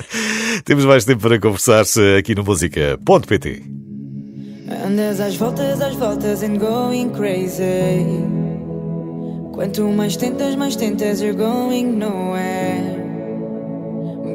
[0.65, 3.63] Temos mais tempo para conversar-se aqui no Música.pt.
[4.85, 8.05] Andas às voltas, às voltas and going crazy.
[9.53, 13.01] Quanto mais tentas, mais tentas, you're going nowhere.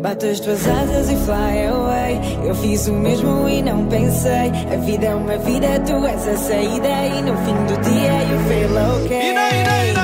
[0.02, 2.20] Bate as tuas asas e fly away.
[2.46, 4.50] Eu fiz o mesmo e não pensei.
[4.72, 6.88] A vida é uma vida, tu és a saída.
[6.88, 9.30] E no fim do dia, you feel okay.
[9.30, 9.95] É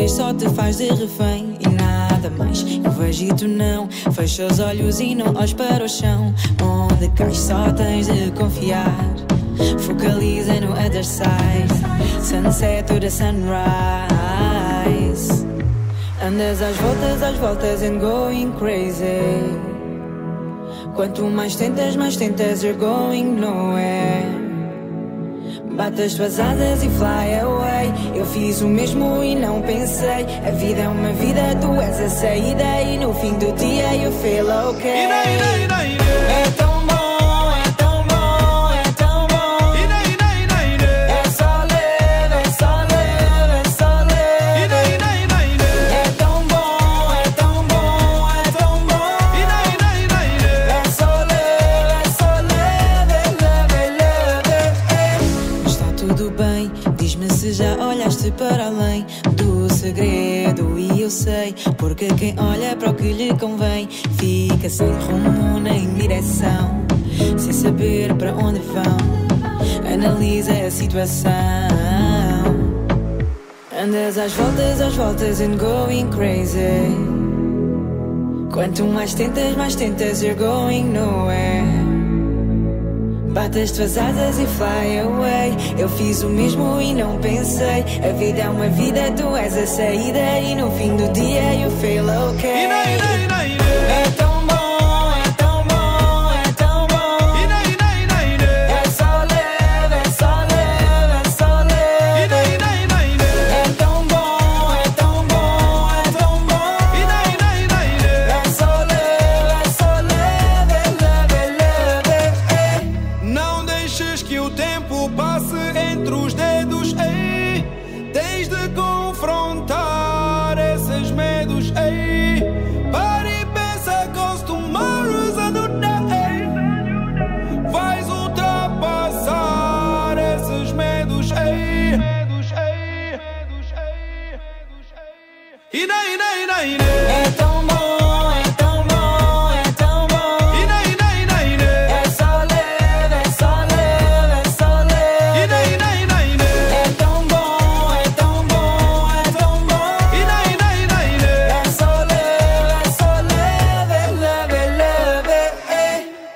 [0.00, 2.64] vês só te faz de refém e nada mais.
[2.82, 6.34] Eu vejo e tu não, fecha os olhos e não olhos para o chão.
[6.62, 9.14] Onde cais só tens de confiar.
[9.78, 11.68] Focaliza no other side,
[12.22, 13.44] sunset to the sunrise.
[16.26, 19.58] Andas às voltas, às voltas and going crazy.
[20.94, 24.39] Quanto mais tentas, mais tentas, you're going nowhere.
[25.80, 27.90] Bate as tuas asas e fly away.
[28.14, 30.26] Eu fiz o mesmo e não pensei.
[30.46, 32.82] A vida é uma vida, tu és a saída.
[32.82, 35.08] E no fim do dia eu feel okay.
[35.08, 36.69] É tão bom,
[58.20, 60.78] olhaste para além do segredo.
[60.78, 65.92] E eu sei, porque quem olha para o que lhe convém fica sem rumo nem
[65.94, 66.84] direção,
[67.38, 69.92] sem saber para onde vão.
[69.92, 71.32] Analisa a situação.
[73.82, 76.94] Andas às voltas, às voltas and going crazy.
[78.52, 81.89] Quanto mais tentas, mais tentas, you're going nowhere.
[83.30, 85.56] Bate as tuas asas e fly away.
[85.78, 87.84] Eu fiz o mesmo e não pensei.
[88.02, 90.40] A vida é uma vida, tu és a saída.
[90.40, 92.68] E no fim do dia you feel okay.
[94.16, 94.29] Tão bom,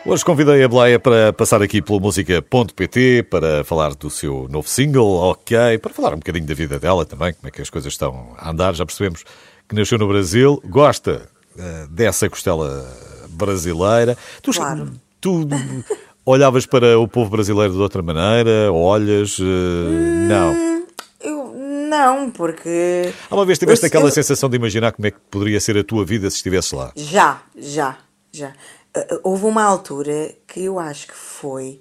[0.06, 5.06] Hoje convidei a Bleia para passar aqui pela música.pt para falar do seu novo single,
[5.06, 8.34] ok, para falar um bocadinho da vida dela também, como é que as coisas estão
[8.36, 8.74] a andar.
[8.74, 9.24] Já percebemos
[9.66, 11.26] que nasceu no Brasil, gosta
[11.58, 12.86] eh, dessa costela
[13.30, 14.16] brasileira.
[14.42, 14.90] Tu, Claro.
[15.22, 15.48] tu
[16.26, 18.70] olhavas para o povo brasileiro de outra maneira?
[18.70, 19.38] Olhas?
[19.40, 20.84] eh, não.
[21.22, 21.54] Eu
[21.88, 23.10] não, porque.
[23.30, 25.78] Há uma vez tiveste eu- aquela eu- sensação de imaginar como é que poderia ser
[25.78, 26.92] a tua vida se estivesses lá.
[26.94, 27.96] Já, já,
[28.30, 28.52] já.
[28.96, 31.80] Uh, Houve uma altura que eu acho que foi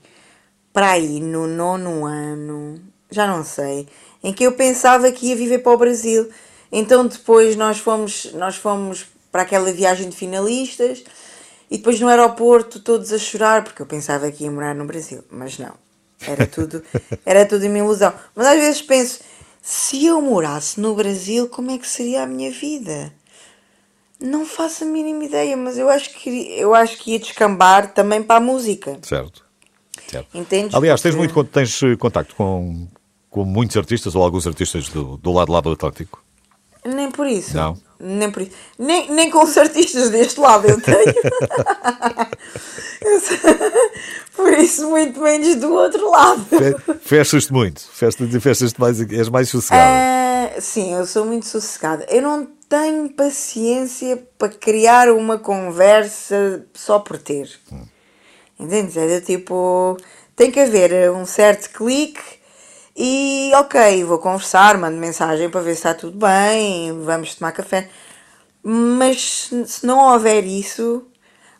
[0.71, 3.88] para aí no nono ano, já não sei,
[4.23, 6.30] em que eu pensava que ia viver para o Brasil.
[6.71, 11.04] Então depois nós fomos, nós fomos para aquela viagem de finalistas
[11.69, 15.23] e depois no aeroporto todos a chorar porque eu pensava que ia morar no Brasil,
[15.30, 15.73] mas não.
[16.26, 16.84] Era tudo,
[17.26, 18.13] era tudo uma ilusão.
[18.36, 19.19] Mas às vezes penso,
[19.62, 23.13] se eu morasse no Brasil, como é que seria a minha vida?
[24.25, 28.23] Não faço a mínima ideia, mas eu acho que eu acho que ia descambar também
[28.23, 28.97] para a música.
[29.01, 29.43] Certo.
[30.09, 30.27] certo.
[30.33, 30.73] Entendes?
[30.73, 32.88] Aliás, tens, muito, tens eh, contacto com,
[33.29, 36.23] com muitos artistas ou alguns artistas do, do lado lá do Atlântico?
[36.86, 37.53] Nem por isso.
[37.55, 37.77] Não?
[37.99, 38.51] Nem por isso.
[38.79, 41.13] Nem, nem com os artistas deste lado eu tenho.
[44.36, 46.43] Por isso, muito menos do outro lado.
[46.45, 47.81] Fe- Festas-te muito.
[47.93, 50.53] Festas- Festas-te mais, és mais sossegada.
[50.57, 52.05] Ah, sim, eu sou muito sossegada.
[52.09, 57.47] Eu não tenho paciência para criar uma conversa só por ter.
[58.59, 58.97] Entendes?
[58.97, 59.95] É do tipo.
[60.36, 62.19] Tem que haver um certo clique
[62.97, 67.88] e, ok, vou conversar, mando mensagem para ver se está tudo bem, vamos tomar café.
[68.63, 71.05] Mas se- não houver isso,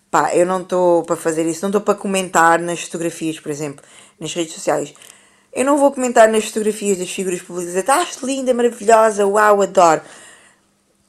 [0.10, 3.86] pá, eu não estou para fazer isso, não estou para comentar nas fotografias, por exemplo,
[4.19, 4.91] nas redes sociais.
[5.54, 10.02] Eu não vou comentar nas fotografias das figuras públicas, estás linda, maravilhosa, uau, adoro.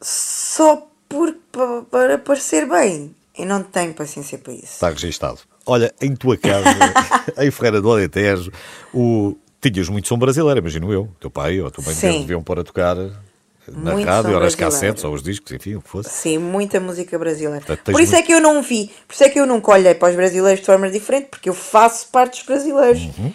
[0.09, 3.15] Só por, pa- para parecer bem.
[3.37, 4.65] Eu não tenho paciência para isso.
[4.75, 5.41] Está registado.
[5.67, 6.69] Olha, em tua casa,
[7.43, 8.53] em Ferreira do Alentejo,
[8.93, 9.35] o...
[9.61, 11.03] tinhas muito som brasileiro, imagino eu.
[11.05, 14.57] O teu pai ou a tua mãe deviam pôr a tocar na Muito rádio, brasileiro.
[14.59, 16.11] cassetes, ou os discos, enfim, o que fosse.
[16.11, 17.65] Sim, muita música brasileira.
[17.65, 19.73] Portanto, Por isso é muito- que eu não vi, por isso é que eu nunca
[19.73, 23.01] olhei para os brasileiros de forma diferente, porque eu faço parte dos brasileiros.
[23.19, 23.33] Uhum.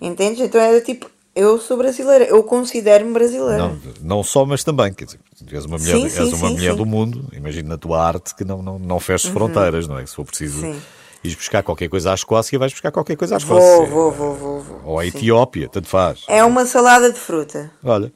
[0.00, 0.40] Entendes?
[0.40, 3.58] Então é tipo, eu sou brasileira, eu considero-me brasileira.
[3.58, 4.92] Não, não só, mas também.
[4.92, 7.24] Quer dizer, és uma mulher, Sim, és sim, uma sim, mulher do mundo.
[7.32, 10.04] Imagina na tua arte que não, não, não feches fronteiras, não é?
[10.04, 10.80] Se for preciso Sim.
[11.24, 13.86] ires buscar qualquer coisa à Escócia, vais buscar qualquer coisa à Vou, Escócia.
[13.86, 14.80] vou, vou, vou, vou.
[14.84, 15.06] Ou à.
[15.06, 16.24] Etiópia, tanto faz.
[16.28, 17.70] É uma salada de fruta.
[17.82, 18.12] Olha,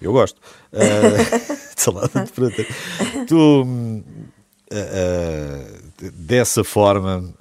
[0.00, 0.40] eu gosto.
[0.72, 2.66] De salada de fruta.
[3.26, 3.64] Tu,
[4.70, 5.80] ah, ah,
[6.12, 7.32] dessa forma,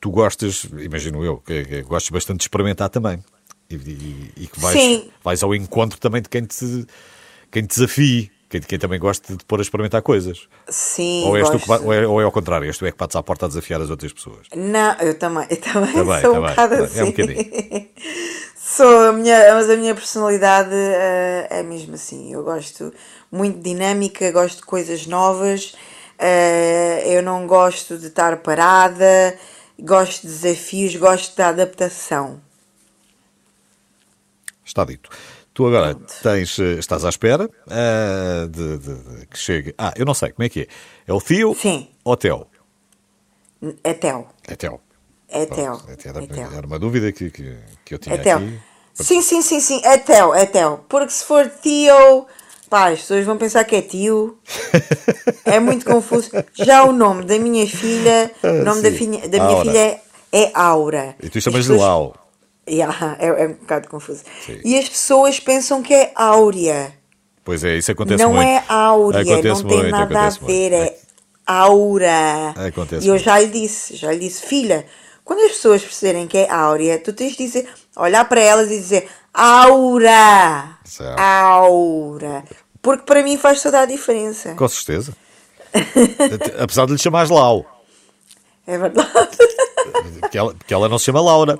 [0.00, 3.22] tu gostas, imagino eu, que, que gostas bastante de experimentar também.
[3.70, 5.10] E, e- e que vais, Sim.
[5.22, 6.86] vais ao encontro também de quem te,
[7.52, 10.48] quem te desafie, quem, quem também gosta de te pôr a experimentar coisas.
[10.68, 11.62] Sim, Ou, és tu gosto.
[11.62, 13.44] que vai- ou, é, ou é ao contrário, és tu é que bates à porta
[13.46, 14.48] a desafiar as outras pessoas.
[14.54, 16.98] Não, eu também, eu também, Também, sou um também, bocado assim.
[16.98, 17.46] É um bocadinho.
[18.56, 22.32] sou a minha, mas a minha personalidade eh, é mesmo assim.
[22.32, 22.92] Eu gosto
[23.30, 25.74] muito de dinâmica, gosto de coisas novas.
[26.18, 29.38] eh, eu não gosto de estar parada,
[29.78, 32.40] gosto de desafios, gosto da adaptação.
[34.70, 35.10] Está dito.
[35.52, 39.74] Tu agora tens, eh, estás à espera ah, de, de- de que chegue.
[39.76, 40.66] Ah, eu não sei, como é que é?
[41.08, 41.88] É o Tio Sim.
[42.04, 42.46] ou Tel?
[43.82, 44.28] É Tel.
[44.46, 44.80] É Tel.
[45.28, 45.80] É é Tel.
[45.88, 46.52] É Tel.
[46.56, 48.60] Era uma dúvida que, que, que eu tinha É aqui.
[48.94, 49.80] Sim, sim, sim, sim.
[49.84, 50.84] É Tel, é Tel.
[50.88, 52.26] Porque se for tio,
[52.68, 54.38] pá, as pessoas vão pensar que é tio.
[55.44, 56.30] É muito confuso.
[56.54, 58.98] Já o nome da minha filha, o nome da, Ah, sim.
[58.98, 59.64] filha, da minha Aura.
[59.64, 60.02] filha é,
[60.44, 61.16] é Aura.
[61.20, 62.14] E tu As chamas-lhe pessoas- Lau.
[62.68, 64.22] Yeah, é, é um bocado confuso.
[64.44, 64.60] Sim.
[64.64, 66.92] E as pessoas pensam que é Áurea.
[67.44, 68.46] Pois é, isso acontece não muito.
[68.46, 70.74] é Áurea, Acontece não tem muito, nada a ver, muito.
[70.74, 70.96] é
[71.46, 72.50] Aura.
[72.68, 73.24] Acontece e eu muito.
[73.24, 74.86] já lhe disse, já lhe disse, filha,
[75.24, 78.78] quando as pessoas perceberem que é Áurea, tu tens de dizer, olhar para elas e
[78.78, 80.78] dizer Aura.
[80.84, 81.18] Certo.
[81.18, 82.44] Aura.
[82.82, 84.54] Porque para mim faz toda a diferença.
[84.54, 85.16] Com certeza.
[86.58, 87.66] Apesar de lhe chamares Lau.
[88.66, 89.10] É verdade.
[90.20, 91.58] Porque ela, porque ela não se chama Laura.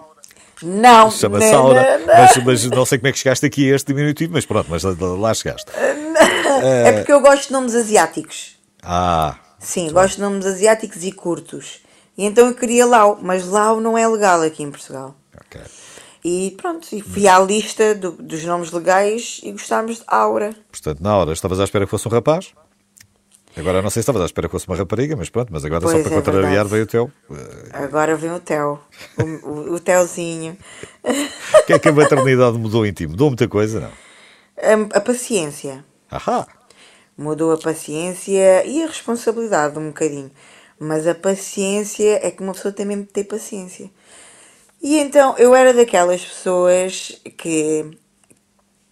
[0.62, 1.11] Não.
[1.11, 1.99] Chama-se Aura.
[1.99, 2.14] não, não.
[2.14, 4.83] Mas, mas não sei como é que chegaste aqui a este diminutivo, mas pronto, mas
[4.85, 5.70] lá, chegaste.
[6.62, 8.57] é porque eu gosto de nomes asiáticos.
[8.83, 11.81] Ah, Sim, gosto de nomes asiáticos e curtos.
[12.16, 15.14] E então eu queria Lau, mas Lau não é legal aqui em Portugal.
[15.38, 15.61] ok.
[16.23, 20.55] E pronto, e fui à lista do- dos nomes legais e gostámos de Aura.
[20.70, 22.53] Portanto, na hora estavas à espera que fosse um rapaz.
[23.57, 25.81] Agora não sei se estavas à espera que fosse uma rapariga, mas pronto, mas agora
[25.81, 26.69] só Pois para é contrariar verdade.
[26.69, 27.13] veio o teu.
[27.73, 28.81] Agora vem o Theo,
[29.19, 29.75] o, o, o.
[29.75, 29.81] O
[31.67, 33.07] que é que a maternidade mudou em ti?
[33.07, 33.91] Mudou muita coisa, não?
[34.93, 35.85] A, a paciência.
[36.11, 36.47] Ahá!
[37.19, 40.31] Mudou a paciência e a responsabilidade um bocadinho.
[40.79, 43.91] Mas a paciência é que uma pessoa tem mesmo de ter paciência.
[44.81, 47.99] E então eu era daquelas pessoas que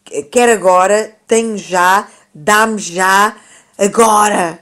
[0.04, 3.36] que quer agora, tenho já, dá-me já,
[3.78, 4.60] agora.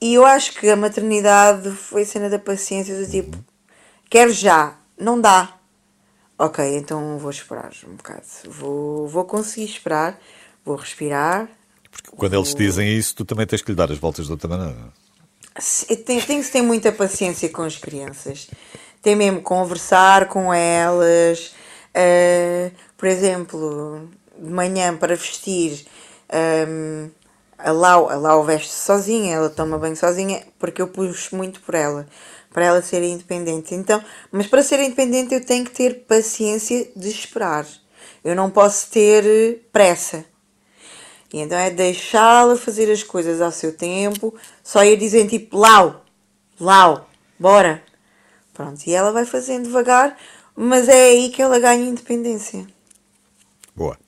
[0.00, 3.36] E eu acho que a maternidade foi a cena da paciência do tipo,
[4.10, 5.54] quero já, não dá.
[6.38, 8.22] Ok, então vou esperar um bocado.
[8.48, 10.18] Vou, vou conseguir esperar,
[10.64, 11.48] vou respirar,
[11.90, 14.32] Porque quando eles te dizem isso, tu também tens que lhe dar as voltas de
[14.32, 14.92] outra maneira.
[16.04, 18.48] Tem, tem que ter muita paciência com as crianças.
[19.00, 21.54] Tem mesmo conversar com elas.
[21.94, 25.86] eh, por exemplo, de manhã para vestir,
[26.28, 27.08] ehm,
[27.58, 31.74] a Lau, a Lau veste sozinha, ela toma banho sozinha, porque eu puxo muito por
[31.74, 32.06] ela,
[32.52, 33.74] para ela ser independente.
[33.74, 37.66] Então, mas para ser independente eu tenho que ter paciência de esperar.
[38.24, 40.24] Eu não posso ter eh, pressa.
[41.32, 46.04] E então é deixá-la fazer as coisas ao seu tempo, só ir dizendo tipo Lau,
[46.60, 47.82] Lau, bora.
[48.52, 50.16] Pronto, e ela vai fazendo devagar,
[50.54, 52.64] mas é aí que ela ganha independência.
[53.74, 54.03] Boa.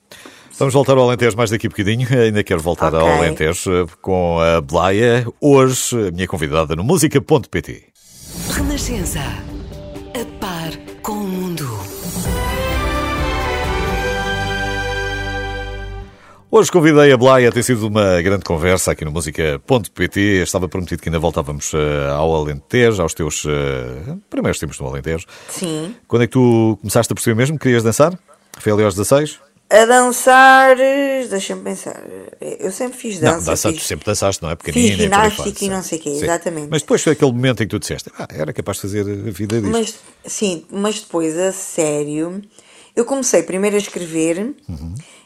[0.59, 2.07] Vamos voltar ao Alentejo mais daqui a bocadinho.
[2.19, 3.17] Ainda quero voltar ao Ok.
[3.17, 5.27] Alentejo eh, com a Blaia.
[5.39, 7.83] Hoje, a minha convidada no música.pt.
[8.49, 9.19] Renascença.
[9.19, 10.71] A par
[11.03, 11.63] com o mundo.
[16.49, 20.19] Hoje convidei a Blaia, tem sido uma grande conversa aqui no música.pt.
[20.41, 25.27] Estava prometido que ainda voltávamos eh, ao Alentejo, aos teus eh, primeiros tempos no Alentejo.
[25.49, 25.93] Sim.
[26.07, 28.17] Quando é que tu começaste a perceber mesmo que querias dançar?
[28.59, 29.45] Foi ali aos 16?
[29.69, 30.77] A dançar,
[31.29, 32.01] deixa-me pensar,
[32.39, 33.37] eu sempre fiz dança.
[33.37, 34.55] não, dança, tu fiz, sempre dançaste, não é?
[34.55, 34.87] Pequenina.
[34.87, 36.23] fiz ginástica e não sei o quê, sim.
[36.23, 36.69] exatamente.
[36.71, 39.31] Mas depois foi aquele momento em que tu disseste, ah, era capaz de fazer a
[39.31, 39.71] vida disto.
[39.71, 42.41] Mas, sim, mas depois, a sério,
[42.95, 44.55] eu comecei primeiro a escrever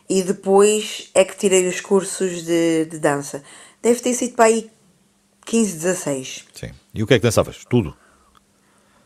[0.09, 3.43] e depois é que tirei os cursos de, de dança.
[3.79, 4.71] Deve ter sido para aí
[5.45, 6.45] 15, 16.
[6.53, 6.71] Sim.
[6.93, 7.63] E o que é que dançavas?
[7.69, 7.95] Tudo.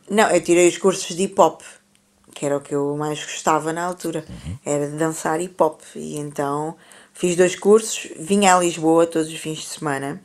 [0.09, 1.61] Não, eu tirei os cursos de hip hop,
[2.35, 4.25] que era o que eu mais gostava na altura.
[4.63, 5.79] Era de dançar hip hop.
[5.95, 6.75] E então
[7.13, 10.21] fiz dois cursos, vinha a Lisboa todos os fins de semana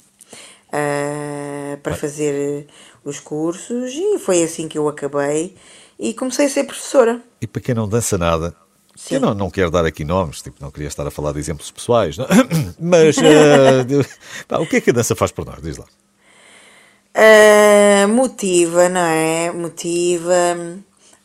[0.73, 2.67] ah, para fazer
[3.05, 5.57] os cursos e foi assim que eu acabei.
[5.99, 7.23] E comecei a ser professora.
[7.41, 8.57] E para quem não dança nada,
[8.97, 9.15] Sim.
[9.17, 11.71] eu não, não quero dar aqui nomes, tipo, não queria estar a falar de exemplos
[11.71, 12.27] pessoais, não?
[12.81, 14.07] mas eh, de-
[14.49, 15.63] pá, o que é que a dança faz por nós?
[15.63, 15.85] Diz lá.
[17.15, 19.53] Ah, motiva, não é?
[19.53, 20.57] Motiva,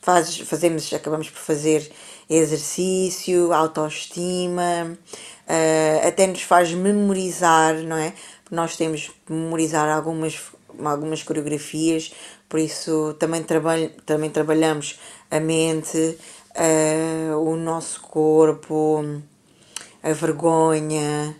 [0.06, 1.92] faz, fazemos, acabamos por fazer
[2.30, 4.96] exercício, autoestima,
[5.48, 8.14] ah, até nos faz memorizar, não é?
[8.52, 10.40] Nós temos que memorizar algumas,
[10.84, 12.14] algumas coreografias,
[12.48, 15.00] por isso também, trabalho, também trabalhamos
[15.32, 16.18] a mente,
[16.56, 19.04] ah, o nosso corpo,
[20.04, 21.36] a vergonha.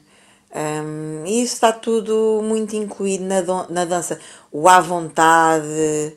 [0.56, 4.18] Um, e isso está tudo muito incluído na, na dança.
[4.50, 6.14] O à vontade, uh,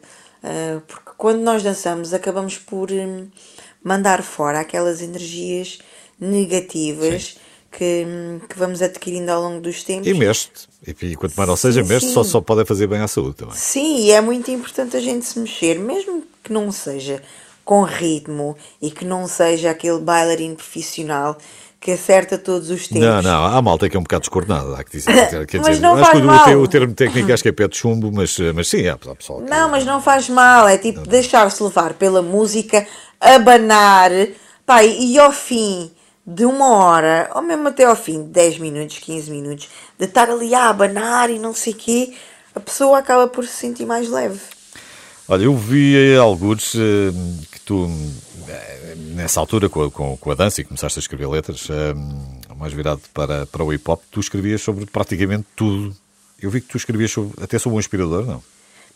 [0.86, 3.28] porque quando nós dançamos acabamos por hum,
[3.82, 5.78] mandar fora aquelas energias
[6.20, 7.36] negativas
[7.70, 10.06] que, hum, que vamos adquirindo ao longo dos tempos.
[10.06, 10.68] E mexe-te.
[10.86, 13.54] E, quanto mais não seja, mexe-te, só, só pode fazer bem à saúde também.
[13.54, 17.22] Sim, e é muito importante a gente se mexer, mesmo que não seja
[17.64, 21.36] com ritmo e que não seja aquele bailarino profissional
[21.80, 23.06] que acerta todos os tempos.
[23.06, 25.46] Não, não, há malta que é um bocado descoordenada, há que dizer.
[25.46, 26.58] Quer Mas dizer, não acho que faz mal.
[26.58, 29.48] o termo técnico acho que é pé de chumbo, mas, mas sim, há pessoal que-
[29.50, 32.84] Não, mas não faz mal, é tipo deixar-se levar pela música,
[33.20, 34.10] abanar,
[34.66, 35.90] pá, e e ao fim
[36.26, 40.28] de uma hora, ou mesmo até ao fim de 10 minutos, 15 minutos, de estar
[40.28, 42.12] ali a abanar e não sei o quê,
[42.54, 44.38] a pessoa acaba por se sentir mais leve.
[45.26, 47.12] Olha, eu vi eh, alguns eh,
[47.52, 47.90] que tu,
[49.14, 51.94] nessa altura, com a, com, a dança e começaste a escrever letras, eh,
[52.56, 55.94] mais virado para, para o hip hop, tu escrevias sobre praticamente tudo.
[56.40, 58.42] Eu vi que tu escrevias sobre- até sobre um inspirador, não?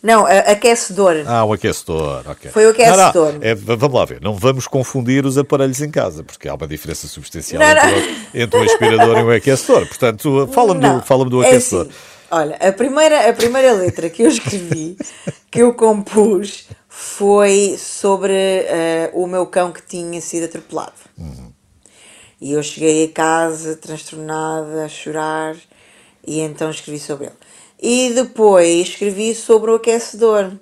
[0.02, 1.22] Não, aquecedor.
[1.26, 2.50] Ah, um aquecedor, ok.
[2.50, 3.32] Foi o aquecedor.
[3.34, 6.54] Não, não, é, vamos lá ver, não vamos confundir os aparelhos em casa, porque há
[6.54, 9.86] uma diferença substancial Não, entre, o- entre um aspirador e um aquecedor.
[9.86, 11.82] Portanto, fala-me do, fala do é aquecedor.
[11.86, 11.94] assim,
[12.32, 14.96] olha, a primeira, a primeira letra que eu escrevi,
[15.48, 20.92] que eu compus, foi sobre eh, o meu cão que tinha sido atropelado.
[22.38, 25.56] E eu cheguei a casa transtornada, a chorar,
[26.26, 27.36] e então escrevi sobre ele.
[27.80, 30.52] E depois escrevi sobre o aquecedor.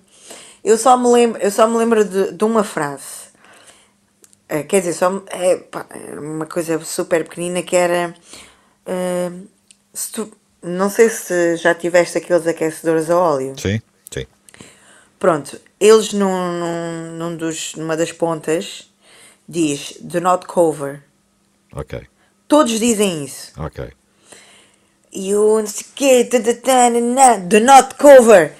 [0.62, 3.28] Eu só me lembro, eu só me lembro de, de uma frase.
[4.49, 5.85] Eh, quer dizer, só é, pá,
[6.16, 8.14] uma coisa super pequenina que era.
[8.87, 9.31] eh,
[9.93, 13.55] se tu- não sei se já tiveste aqueles aquecedores a óleo.
[13.59, 13.81] Sim.
[15.21, 18.91] Pronto, eles num, num, num dos, numa das pontas
[19.47, 21.03] diz do not cover.
[21.73, 22.07] Ok,
[22.49, 23.53] Todos dizem isso.
[23.61, 23.93] ok.
[25.12, 25.62] E o
[27.47, 28.55] do not cover.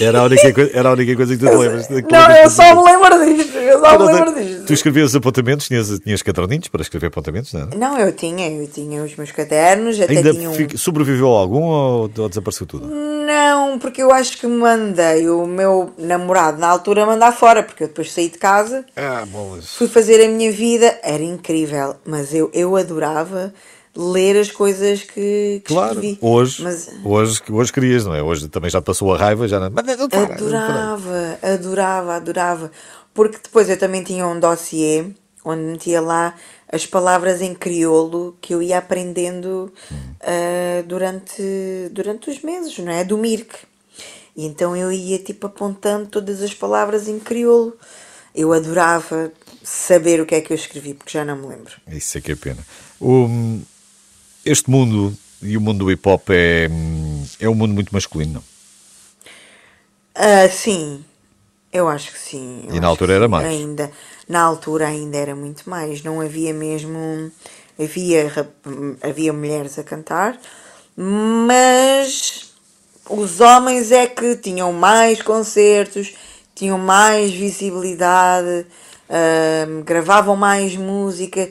[0.00, 1.88] Era a única, coi- era a única coisa que tu te lembras.
[1.88, 3.56] Não, eu tu só me lembro disto.
[3.58, 4.72] Eu só me lembro Tu disto.
[4.72, 7.66] escrevias apontamentos, tinhas, tinhas caderninhos para escrever apontamentos, não?
[7.76, 10.68] Não, eu tinha, eu tinha os meus cadernos, até Ainda tinha um...
[10.76, 12.86] sobreviveu algum ou, ou desapareceu tudo?
[12.86, 17.88] Não, porque eu acho que mandei o meu namorado na altura mandar fora, porque eu
[17.88, 19.74] depois saí de casa, Ah, bolas.
[19.76, 23.52] fui fazer a minha vida, era incrível, mas eu, eu adorava
[23.96, 26.18] ler as coisas que, que Claro, escrevi.
[26.20, 28.22] hoje, Mas hoje, hoje querias, não é?
[28.22, 29.72] Hoje também já passou a raiva, já não.
[30.12, 32.72] Adorava, adorava, adorava.
[33.14, 35.06] Porque depois eu também tinha um dossiê
[35.44, 36.34] onde metia lá
[36.70, 39.72] as palavras em crioulo que eu ia aprendendo
[40.20, 41.42] ah, durante,
[41.90, 43.02] durante os meses, não é?
[43.04, 43.56] Do Mirk.
[44.36, 47.76] E então eu ia tipo apontando todas as palavras em crioulo.
[48.34, 49.32] Eu adorava
[49.64, 51.72] saber o que é que eu escrevi, porque já não me lembro.
[51.88, 52.64] Isso é que é pena.
[53.00, 53.58] O-
[54.44, 56.68] este mundo e o mundo do hip hop é,
[57.40, 58.44] é um mundo muito masculino, não?
[60.14, 61.04] Ah, sim,
[61.72, 62.64] eu acho que sim.
[62.68, 63.46] eu E na altura era mais?
[63.46, 63.90] Ainda,
[64.28, 66.02] na altura ainda era muito mais.
[66.02, 67.30] Não havia mesmo.
[67.78, 68.50] Havia,
[69.00, 70.36] havia mulheres a cantar,
[70.96, 72.52] mas
[73.08, 76.12] os homens é que tinham mais concertos,
[76.56, 78.66] tinham mais visibilidade,
[79.08, 81.48] ahm, gravavam mais música,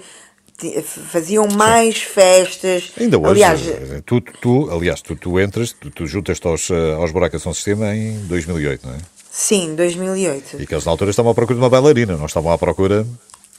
[1.11, 2.91] faziam mais festas.
[2.99, 6.93] Ainda hoje, Aliás, eh, tu, tu, aliás, tu, tu entras, tu, tu juntas-te aos, eh,
[6.93, 8.97] aos buracos São Sistema em 2008, não é?
[9.29, 10.59] sim, 2008.
[10.59, 13.05] E que eles na altura estavam à procura de uma bailarina, não estavam à procura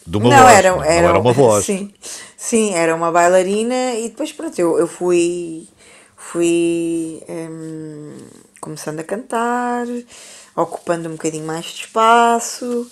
[0.04, 0.58] de uma não, voz.
[0.58, 1.64] era, não era, era uma voz.
[1.64, 1.92] Sim,
[2.36, 5.68] sim, era uma bailarina e depois pronto, eu, eu fui,
[6.16, 8.16] fui hum,
[8.60, 9.86] começando a cantar,
[10.56, 12.90] ocupando um bocadinho mais de espaço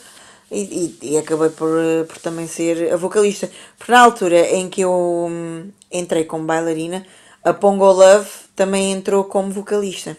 [0.51, 3.51] e, e, acabei por, eh, por também ser a vocalista.
[3.77, 4.93] Porque na altura em que eu
[5.29, 7.05] hum, entrei como bailarina,
[7.43, 10.17] a Pongo Love também entrou como vocalista.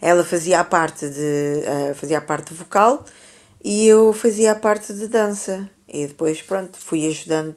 [0.00, 3.04] Ela fazia a parte de eh, fazia a parte vocal
[3.62, 5.68] e eu fazia a parte de dança.
[5.88, 7.56] E depois, pronto, fui ajudando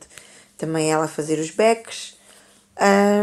[0.58, 2.18] também ela a fazer os backs,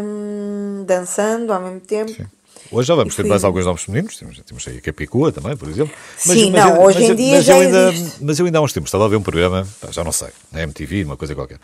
[0.03, 2.38] hum, dançando ao mesmo tempo.
[2.71, 5.69] Hoje já vamos ter mais alguns nomes femininos, temos, temos aí a Capicua também, por
[5.69, 5.95] exemplo.
[6.17, 8.25] Sim, não, hoje em dia mas já eu ainda, existe.
[8.25, 10.63] Mas eu ainda há uns tempos estava a ver um programa, já não sei, na
[10.63, 11.59] MTV, uma coisa qualquer,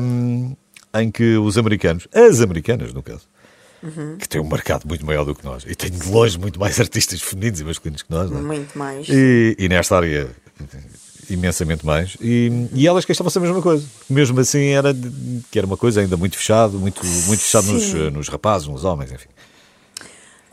[0.00, 0.54] hum,
[0.94, 3.22] em que os americanos, as americanas no caso,
[3.80, 4.16] Uhum.
[4.18, 6.78] que têm um mercado muito maior do que nós, e têm de longe muito mais
[6.80, 8.42] artistas femininos e masculinos que nós, não é?
[8.42, 9.06] Muito mais.
[9.08, 10.28] E, e nesta área
[11.30, 14.94] imensamente mais e, e elas queixavam-se a mesma coisa mesmo assim era
[15.50, 19.12] que era uma coisa ainda muito fechado muito muito fechado nos, nos rapazes nos homens
[19.12, 19.28] enfim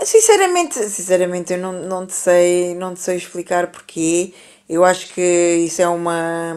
[0.06, 4.34] Sinceramente, sinceramente eu não, não, te sei, não te sei explicar porquê.
[4.70, 5.22] Eu acho que
[5.66, 6.56] isso é uma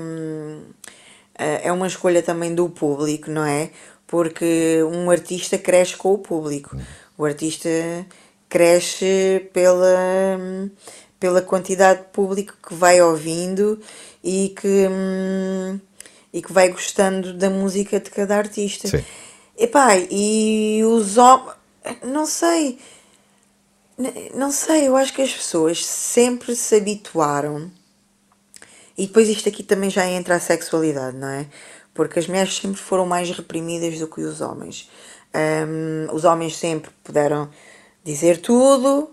[1.38, 3.70] é uma escolha também do público, não é?
[4.06, 6.76] Porque um artista cresce com o público.
[7.16, 7.68] O artista
[8.48, 9.96] cresce pela,
[11.20, 13.80] pela quantidade de público que vai ouvindo
[14.24, 14.88] e que,
[16.32, 18.88] e que vai gostando da música de cada artista.
[18.88, 19.04] Sim.
[19.56, 21.56] Epá, e os homens.
[22.02, 22.78] Não sei.
[24.34, 27.70] Não sei, eu acho que as pessoas sempre se habituaram.
[28.96, 31.46] E depois isto aqui também já entra a sexualidade, não é?
[31.92, 34.88] Porque as mulheres sempre foram mais reprimidas do que os homens.
[35.34, 37.50] Hum, os homens sempre puderam
[38.04, 39.10] dizer tudo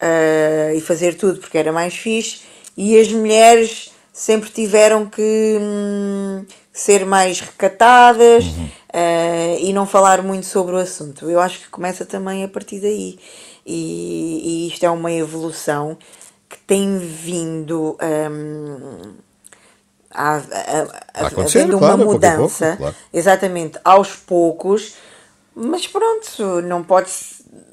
[0.00, 2.40] ah, e fazer tudo porque era mais fixe,
[2.76, 8.44] e as mulheres sempre tiveram que hum, ser mais recatadas
[8.92, 11.30] ah, e não falar muito sobre o assunto.
[11.30, 13.18] Eu acho que começa também a partir daí.
[13.64, 15.96] E, e isto é uma evolução
[16.48, 17.96] que tem vindo
[18.30, 19.14] hum,
[20.10, 22.94] a, a, a, A havendo claro, uma pouco a pouco, mudança, claro.
[23.12, 24.94] exatamente, aos poucos,
[25.54, 27.10] mas pronto, não pode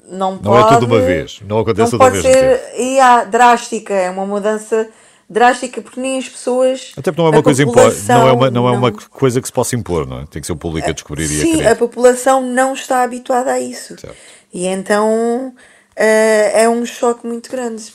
[0.08, 3.24] não, Não pode, é tudo uma vez, não acontece não tudo pode ser e há,
[3.24, 4.88] drástica, é uma mudança
[5.28, 7.74] drástica porque nem as pessoas até porque não é uma coisa impo-
[8.08, 10.26] não é uma não é uma não- coisa que se possa impor não é?
[10.26, 13.52] tem que ser o público a descobrir e a Sim, a população não está habituada
[13.52, 13.96] a isso.
[14.00, 14.16] Certo.
[14.52, 15.69] E então eh,
[16.04, 17.92] é um choque muito grande.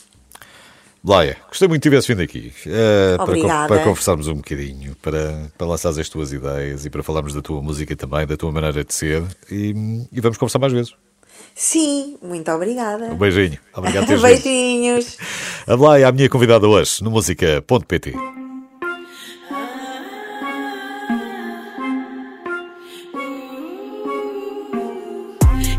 [1.06, 5.66] Laia, gostei muito de tivesse vindo aqui eh, para, para conversarmos um bocadinho, para, para
[5.68, 8.92] lançares as tuas ideias e para falarmos da tua música também, da tua maneira de
[8.92, 9.72] ser e,
[10.10, 10.94] e vamos conversar mais vezes.
[11.54, 13.04] Sim, muito obrigada.
[13.04, 13.58] Um beijinho.
[13.72, 14.42] Obrigado teres vindo.
[14.42, 15.16] Beijinhos.
[15.66, 18.35] A Laia, a minha convidada hoje no música.pt.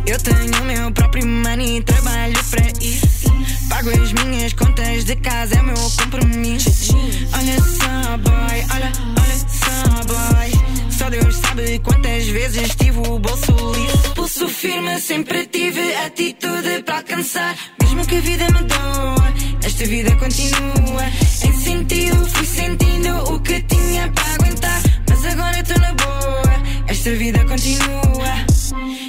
[0.07, 3.27] Eu tenho meu próprio money, trabalho para isso.
[3.67, 6.95] Pago as minhas contas de casa, é meu compromisso.
[7.33, 10.89] Olha só, boy, olha, olha só, boy.
[10.89, 14.13] Só Deus sabe quantas vezes tive o bolso liso.
[14.15, 17.55] Pulso firme, sempre tive atitude para alcançar.
[17.83, 21.03] Mesmo que a vida me doa, esta vida continua.
[21.43, 24.81] Em sentido, fui sentindo o que tinha para aguentar.
[25.09, 28.56] Mas agora estou na boa, esta vida continua.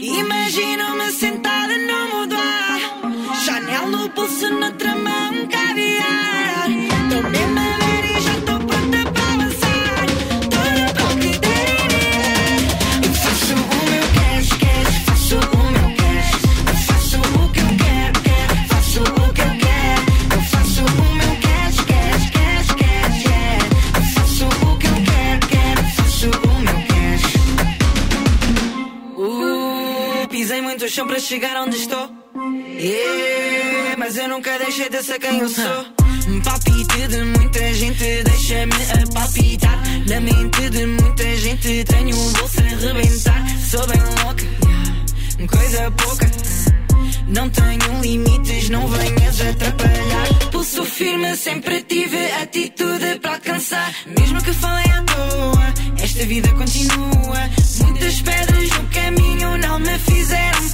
[0.01, 2.81] Imagino-me sentada no boudoir
[3.45, 6.69] Chanel no pulso, noutra mão caviar.
[7.11, 7.88] Tô mesmo a
[31.29, 32.09] chegar onde estou.
[32.81, 35.85] Yeah, mas eu nunca deixei de ser quem eu sou.
[36.27, 39.79] Um palpite de muita gente deixa-me a palpitar.
[40.09, 43.45] Na mente de muita gente tenho um bolso a rebentar.
[43.71, 46.31] Sou bem louca, coisa pouca.
[47.29, 50.51] Não tenho limites, não venhas atrapalhar.
[50.51, 53.95] Pulso firme, sempre tive atitude para alcançar.
[54.19, 57.51] Mesmo que falem à toa, esta vida continua.
[57.85, 60.68] Muitas pedras no caminho não me fizeram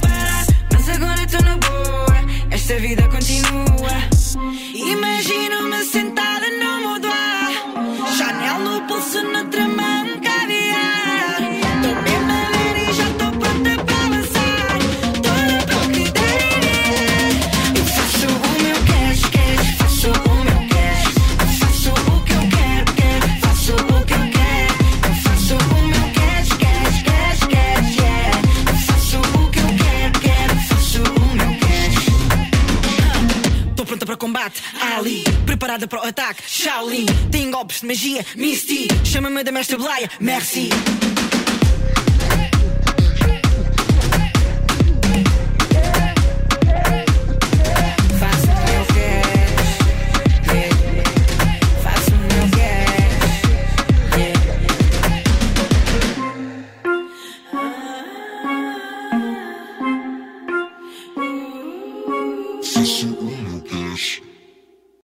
[2.67, 3.07] esta vida
[35.45, 37.05] Preparada para o ataque, Shaolin.
[37.29, 38.87] Tem golpes de magia, Misty.
[39.03, 40.69] Chama-me da mestre Blaia, merci.